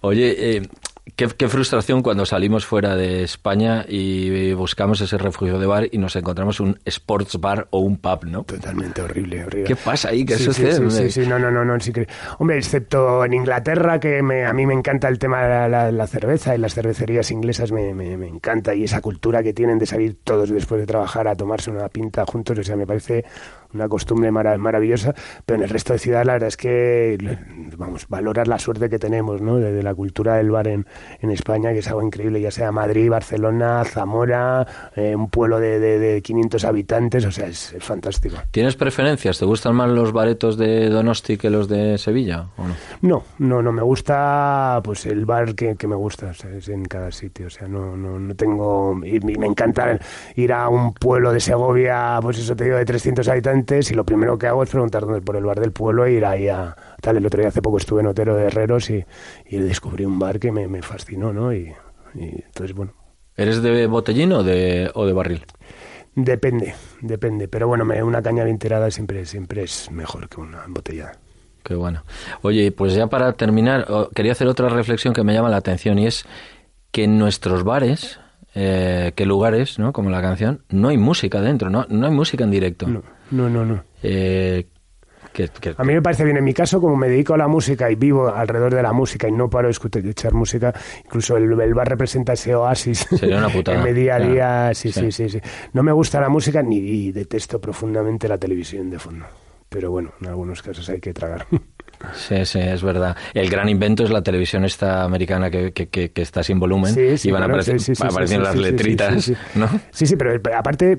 Oye, 0.01 0.57
eh, 0.57 0.61
qué, 1.15 1.27
qué 1.27 1.49
frustración 1.49 2.01
cuando 2.01 2.25
salimos 2.25 2.65
fuera 2.65 2.95
de 2.95 3.23
España 3.23 3.85
y 3.87 4.53
buscamos 4.53 5.01
ese 5.01 5.17
refugio 5.17 5.59
de 5.59 5.65
bar 5.67 5.87
y 5.91 5.97
nos 5.97 6.15
encontramos 6.15 6.59
un 6.61 6.79
sports 6.85 7.37
bar 7.41 7.67
o 7.71 7.79
un 7.79 7.97
pub, 7.97 8.23
¿no? 8.25 8.43
Totalmente 8.43 9.01
horrible, 9.01 9.43
horrible. 9.43 9.67
¿Qué 9.67 9.75
pasa 9.75 10.09
ahí? 10.09 10.25
¿Qué 10.25 10.37
sí, 10.37 10.45
sucede? 10.45 10.73
Sí, 10.77 10.89
sí, 10.89 11.11
sí, 11.11 11.23
sí, 11.23 11.29
no, 11.29 11.37
no, 11.37 11.51
no, 11.51 11.77
Hombre, 12.37 12.57
excepto 12.57 13.25
en 13.25 13.33
Inglaterra, 13.33 13.99
que 13.99 14.21
me, 14.23 14.45
a 14.45 14.53
mí 14.53 14.65
me 14.65 14.73
encanta 14.73 15.09
el 15.09 15.19
tema 15.19 15.43
de 15.43 15.49
la, 15.49 15.67
la- 15.67 15.91
la 15.91 16.07
cerveza 16.07 16.55
y 16.55 16.59
las 16.59 16.73
cervecerías 16.73 17.29
inglesas 17.31 17.71
me, 17.73 17.93
me, 17.93 18.15
me 18.15 18.27
encanta 18.27 18.73
y 18.73 18.85
esa 18.85 19.01
cultura 19.01 19.43
que 19.43 19.51
tienen 19.53 19.79
de 19.79 19.85
salir 19.85 20.17
todos 20.23 20.49
después 20.49 20.79
de 20.79 20.87
trabajar 20.87 21.27
a 21.27 21.35
tomarse 21.35 21.71
una 21.71 21.89
pinta 21.89 22.25
juntos, 22.25 22.57
o 22.57 22.63
sea, 22.63 22.75
me 22.77 22.87
parece 22.87 23.25
una 23.73 23.87
costumbre 23.87 24.31
mara- 24.31 24.57
maravillosa, 24.57 25.13
pero 25.45 25.57
en 25.57 25.63
el 25.63 25.69
resto 25.69 25.93
de 25.93 25.99
ciudades 25.99 26.25
la 26.27 26.33
verdad 26.33 26.47
es 26.47 26.57
que, 26.57 27.17
vamos, 27.77 28.07
valorar 28.07 28.47
la 28.47 28.57
suerte 28.59 28.89
que 28.89 28.97
tenemos, 28.99 29.41
¿no? 29.41 29.57
De, 29.57 29.71
de 29.71 29.83
la 29.83 29.93
cultura 29.93 30.35
del 30.35 30.49
bar 30.49 30.67
en, 30.67 30.85
en 31.21 31.31
España, 31.31 31.71
que 31.71 31.79
es 31.79 31.87
algo 31.87 32.01
increíble, 32.01 32.41
ya 32.41 32.51
sea 32.51 32.71
Madrid, 32.71 33.09
Barcelona, 33.09 33.83
Zamora, 33.85 34.65
eh, 34.95 35.15
un 35.15 35.29
pueblo 35.29 35.59
de, 35.59 35.79
de, 35.79 35.99
de, 35.99 36.21
500 36.21 36.65
habitantes, 36.65 37.25
o 37.25 37.31
sea, 37.31 37.47
es, 37.47 37.73
es, 37.73 37.83
fantástico. 37.83 38.37
¿Tienes 38.51 38.75
preferencias? 38.75 39.37
¿Te 39.37 39.45
gustan 39.45 39.75
más 39.75 39.89
los 39.89 40.11
baretos 40.11 40.57
de 40.57 40.89
Donosti 40.89 41.37
que 41.37 41.49
los 41.49 41.67
de 41.69 41.97
Sevilla 41.97 42.47
o 42.57 42.67
no? 42.67 42.75
No, 43.01 43.23
no, 43.37 43.61
no, 43.61 43.71
me 43.71 43.83
gusta 43.83 44.81
pues 44.83 45.05
el 45.05 45.25
bar 45.25 45.53
que, 45.55 45.75
que 45.75 45.87
me 45.87 45.95
gusta, 45.95 46.27
o 46.27 46.33
sea, 46.33 46.49
es 46.51 46.69
en 46.69 46.85
cada 46.85 47.11
sitio, 47.11 47.47
o 47.47 47.49
sea, 47.51 47.67
no, 47.67 47.95
no, 47.95 48.19
no 48.19 48.35
tengo... 48.35 48.99
Y, 49.03 49.17
y 49.17 49.37
me 49.37 49.45
encanta 49.47 49.99
ir 50.35 50.53
a 50.53 50.69
un 50.69 50.93
pueblo 50.93 51.31
de 51.31 51.39
Segovia, 51.39 52.17
pues 52.21 52.39
eso 52.39 52.55
te 52.55 52.63
digo, 52.65 52.77
de 52.77 52.85
300 52.85 53.27
habitantes 53.27 53.58
y 53.91 53.93
lo 53.93 54.05
primero 54.05 54.37
que 54.37 54.47
hago 54.47 54.63
es 54.63 54.69
preguntar 54.69 55.05
dónde 55.05 55.21
por 55.21 55.35
el 55.35 55.43
bar 55.43 55.59
del 55.59 55.71
pueblo 55.71 56.05
e 56.05 56.13
ir 56.13 56.25
ahí 56.25 56.47
a 56.47 56.75
tal. 57.01 57.17
El 57.17 57.25
otro 57.25 57.39
día 57.39 57.49
hace 57.49 57.61
poco 57.61 57.77
estuve 57.77 58.01
en 58.01 58.07
Otero 58.07 58.35
de 58.35 58.45
Herreros 58.45 58.89
y, 58.89 59.05
y 59.47 59.57
descubrí 59.57 60.05
un 60.05 60.19
bar 60.19 60.39
que 60.39 60.51
me, 60.51 60.67
me 60.67 60.81
fascinó, 60.81 61.33
¿no? 61.33 61.53
Y, 61.53 61.73
y, 62.15 62.43
entonces, 62.45 62.75
bueno. 62.75 62.93
¿Eres 63.35 63.61
de 63.61 63.87
botellín 63.87 64.33
o 64.33 64.43
de, 64.43 64.91
o 64.93 65.05
de 65.05 65.13
barril? 65.13 65.45
Depende, 66.15 66.73
depende. 67.01 67.47
Pero 67.47 67.67
bueno, 67.67 67.85
me, 67.85 68.01
una 68.03 68.21
caña 68.21 68.43
bien 68.43 68.59
tirada 68.59 68.91
siempre, 68.91 69.25
siempre 69.25 69.63
es 69.63 69.89
mejor 69.91 70.27
que 70.27 70.41
una 70.41 70.65
embotellada. 70.65 71.13
Qué 71.63 71.75
bueno. 71.75 72.03
Oye, 72.41 72.71
pues 72.71 72.93
ya 72.93 73.07
para 73.07 73.33
terminar, 73.33 73.87
quería 74.15 74.31
hacer 74.31 74.47
otra 74.47 74.69
reflexión 74.69 75.13
que 75.13 75.23
me 75.23 75.33
llama 75.33 75.49
la 75.49 75.57
atención 75.57 75.99
y 75.99 76.07
es 76.07 76.25
que 76.91 77.03
en 77.03 77.17
nuestros 77.17 77.63
bares, 77.63 78.19
eh, 78.55 79.11
que 79.15 79.25
lugares, 79.25 79.77
¿no? 79.77 79.93
Como 79.93 80.09
la 80.09 80.21
canción, 80.21 80.63
no 80.69 80.89
hay 80.89 80.97
música 80.97 81.41
dentro, 81.41 81.69
¿no? 81.69 81.85
No 81.89 82.07
hay 82.07 82.13
música 82.13 82.43
en 82.43 82.51
directo. 82.51 82.87
No, 82.87 83.03
no, 83.31 83.49
no. 83.49 83.65
no. 83.65 83.83
Eh, 84.03 84.65
que, 85.33 85.47
que, 85.47 85.75
a 85.77 85.83
mí 85.83 85.93
me 85.93 86.01
parece 86.01 86.23
bien. 86.23 86.37
En 86.37 86.43
mi 86.43 86.53
caso, 86.53 86.81
como 86.81 86.95
me 86.95 87.07
dedico 87.07 87.33
a 87.33 87.37
la 87.37 87.47
música 87.47 87.89
y 87.91 87.95
vivo 87.95 88.29
alrededor 88.29 88.73
de 88.73 88.81
la 88.81 88.93
música 88.93 89.27
y 89.27 89.31
no 89.31 89.49
paro 89.49 89.67
de 89.67 89.71
escuchar 89.71 90.33
música, 90.33 90.73
incluso 91.05 91.37
el, 91.37 91.59
el 91.61 91.73
bar 91.73 91.87
representa 91.87 92.33
ese 92.33 92.55
oasis 92.55 93.05
Sería 93.09 93.37
una 93.37 93.49
putada. 93.53 93.77
en 93.77 93.83
mi 93.83 93.93
día 93.93 94.15
a 94.15 94.19
día. 94.19 94.71
Sí, 94.73 94.91
sí, 94.91 95.11
sí, 95.11 95.29
sí, 95.29 95.39
No 95.73 95.83
me 95.83 95.91
gusta 95.91 96.19
la 96.19 96.29
música 96.29 96.61
ni 96.63 96.77
y 96.77 97.11
detesto 97.11 97.61
profundamente 97.61 98.27
la 98.27 98.37
televisión 98.37 98.89
de 98.89 98.99
fondo. 98.99 99.25
Pero 99.69 99.91
bueno, 99.91 100.13
en 100.19 100.27
algunos 100.27 100.63
casos 100.63 100.89
hay 100.89 100.99
que 100.99 101.13
tragar. 101.13 101.45
Sí, 102.13 102.45
sí, 102.45 102.59
es 102.59 102.81
verdad. 102.81 103.15
El 103.33 103.49
gran 103.49 103.67
invento 103.69 104.03
es 104.03 104.09
la 104.09 104.21
televisión 104.21 104.65
esta 104.65 105.03
americana 105.03 105.49
que, 105.49 105.71
que, 105.71 105.87
que, 105.87 106.11
que 106.11 106.21
está 106.21 106.43
sin 106.43 106.59
volumen 106.59 106.93
sí, 106.93 107.17
sí, 107.17 107.29
y 107.29 107.31
van 107.31 107.43
apareci 107.43 107.79
sí, 107.79 107.93
apareciendo 108.01 108.45
las 108.45 108.55
letritas, 108.55 109.31
¿no? 109.55 109.67
Sí, 109.91 110.05
sí, 110.05 110.15
pero 110.15 110.39
aparte 110.57 110.97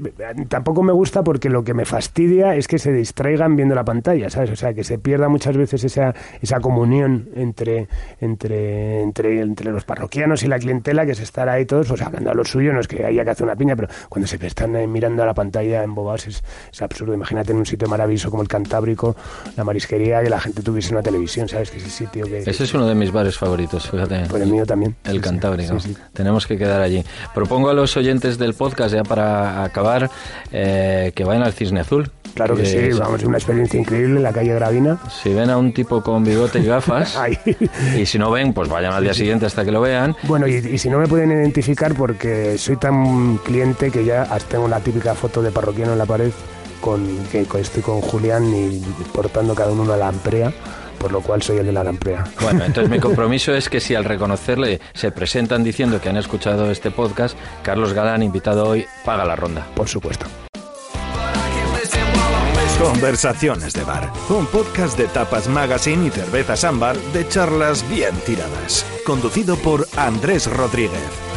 tampoco 0.49 0.83
me 0.83 0.93
gusta 0.93 1.23
porque 1.23 1.49
lo 1.49 1.65
que 1.65 1.75
me 1.75 1.85
fastidia 1.85 2.55
es 2.55 2.69
que 2.69 2.79
se 2.79 2.93
distraigan 2.93 3.57
viendo 3.57 3.75
la 3.75 3.85
pantalla, 3.85 4.29
¿sabes? 4.31 4.51
O 4.51 4.57
sea, 4.57 4.75
que 4.75 4.85
se 4.85 4.99
pierda 4.99 5.29
muchas 5.29 5.57
veces 5.57 5.85
esa, 5.85 6.15
esa 6.41 6.61
comunión 6.61 7.29
entre, 7.35 7.89
entre, 8.21 9.03
entre, 9.03 9.41
entre 9.41 9.71
los 9.73 9.85
parroquianos 9.85 10.43
y 10.43 10.49
la 10.49 10.59
clientela, 10.59 11.07
que 11.07 11.13
es 11.13 11.21
estar 11.21 11.49
ahí 11.49 11.65
todos 11.65 11.89
pues 11.89 12.03
hablando 12.03 12.31
a 12.31 12.35
lo 12.35 12.45
suyo, 12.45 12.73
no 12.73 12.81
es 12.81 12.89
que 12.89 13.05
haya 13.05 13.25
que 13.25 13.31
hacer 13.31 13.45
una 13.45 13.57
piña, 13.57 13.75
pero 13.75 13.89
cuando 14.09 14.27
se 14.27 14.39
están 14.47 14.77
eh, 14.77 14.87
mirando 14.87 15.23
a 15.23 15.27
la 15.27 15.35
pantalla 15.35 15.83
embobados 15.83 16.27
es, 16.27 16.45
es 16.73 16.83
absurdo. 16.83 17.15
Imagínate 17.15 17.53
en 17.53 17.59
un 17.59 17.67
sitio 17.67 17.89
maravilloso 17.89 18.31
como 18.31 18.43
el 18.43 18.49
Cantábrico, 18.49 19.17
la 19.57 19.65
marisquería, 19.65 20.23
que 20.23 20.31
la 20.31 20.41
gente 20.41 20.63
tuviese 20.63 20.90
una 20.91 21.03
televisión, 21.03 21.49
¿sabes? 21.49 21.71
Que 21.71 21.79
ese 21.79 21.91
sitio 21.91 22.25
que... 22.25 22.39
Ese 22.39 22.65
es 22.65 22.75
uno 22.75 22.87
de 22.87 22.95
mis 22.95 23.13
bares 23.13 23.37
favoritos, 23.37 23.89
fíjate. 23.89 24.27
Pues 24.29 24.43
el 24.43 24.51
mío 24.51 24.67
también. 24.67 24.97
El 25.05 25.17
sí, 25.17 25.21
Cantábrico. 25.21 25.81
Sí, 25.81 25.89
sí. 25.89 25.97
Tenemos 26.13 26.47
que 26.47 26.57
quedar 26.57 26.81
allí. 26.81 27.05
Propongo 27.35 27.71
a 27.71 27.75
los 27.75 27.97
oyentes 27.97 28.39
del 28.39 28.55
podcast, 28.55 28.95
ya 28.95 29.03
para 29.03 29.65
acabar, 29.65 30.11
eh, 30.53 31.13
que 31.15 31.25
vayan 31.25 31.43
al 31.43 31.53
Cisne 31.53 31.81
Azul. 31.81 32.11
Claro 32.35 32.55
que, 32.55 32.63
que 32.63 32.93
sí, 32.93 32.99
vamos, 32.99 33.25
una 33.25 33.39
experiencia 33.39 33.81
increíble 33.81 34.17
en 34.17 34.23
la 34.23 34.33
calle 34.33 34.55
Gravina. 34.55 34.99
Si 35.23 35.35
ven 35.35 35.51
a 35.51 35.57
un 35.57 35.73
tipo 35.73 36.03
con 36.03 36.25
bigote 36.25 36.61
y 36.61 36.65
gafas, 36.65 37.19
y 37.99 38.07
si 38.07 38.19
no 38.19 38.31
ven, 38.31 38.53
pues 38.53 38.69
vayan 38.69 38.93
al 38.93 39.03
día 39.03 39.15
siguiente 39.15 39.47
hasta 39.47 39.65
que 39.65 39.73
lo 39.73 39.81
vean. 39.81 40.15
Bueno, 40.25 40.47
y, 40.47 40.55
y, 40.55 40.79
si 40.79 40.89
no 40.89 40.99
me 40.99 41.09
pueden 41.09 41.33
identificar, 41.33 41.95
porque 41.95 42.57
soy 42.57 42.77
tan 42.77 43.39
cliente 43.39 43.91
que 43.91 44.05
ya 44.05 44.27
tengo 44.49 44.69
la 44.69 44.81
típica 44.81 45.15
foto 45.15 45.43
de 45.43 45.51
parroquiano 45.51 45.93
en 45.93 45.99
la 45.99 46.07
pared, 46.07 46.31
con 46.81 47.25
que 47.31 47.47
estoy 47.59 47.83
con 47.83 48.01
Julián 48.01 48.53
y 48.55 48.83
portando 49.13 49.55
cada 49.55 49.73
uno 49.73 49.83
una 49.83 49.97
lamprea 49.97 50.53
por 51.01 51.13
lo 51.13 51.23
cual 51.23 51.43
soy 51.43 51.57
el 51.57 51.67
de 51.67 51.73
la 51.73 51.83
lamprea. 51.83 52.25
Bueno, 52.43 52.63
entonces 52.65 52.91
mi 52.91 53.01
compromiso 53.01 53.55
es 53.55 53.69
que 53.69 53.81
si 53.81 53.95
al 53.95 54.05
reconocerle 54.05 54.81
se 54.93 55.11
presentan 55.11 55.65
diciendo 55.65 56.01
que 56.01 56.11
han 56.11 56.19
escuchado 56.19 56.71
este 56.71 56.91
podcast, 56.91 57.37
Carlos 57.63 57.95
Galán, 57.95 58.23
invitado 58.23 58.69
hoy, 58.69 58.85
paga 59.05 59.25
la 59.25 59.35
ronda. 59.35 59.67
Por 59.75 59.89
supuesto. 59.89 60.27
Conversaciones 62.79 63.75
de 63.75 63.85
Bar, 63.85 64.11
un 64.31 64.47
podcast 64.47 64.97
de 64.97 65.07
Tapas 65.07 65.49
Magazine 65.49 66.07
y 66.07 66.11
Cervezas 66.11 66.65
Ámbar 66.65 66.97
de 67.13 67.29
charlas 67.29 67.87
bien 67.91 68.15
tiradas, 68.25 68.87
conducido 69.05 69.57
por 69.57 69.87
Andrés 69.97 70.47
Rodríguez. 70.47 71.30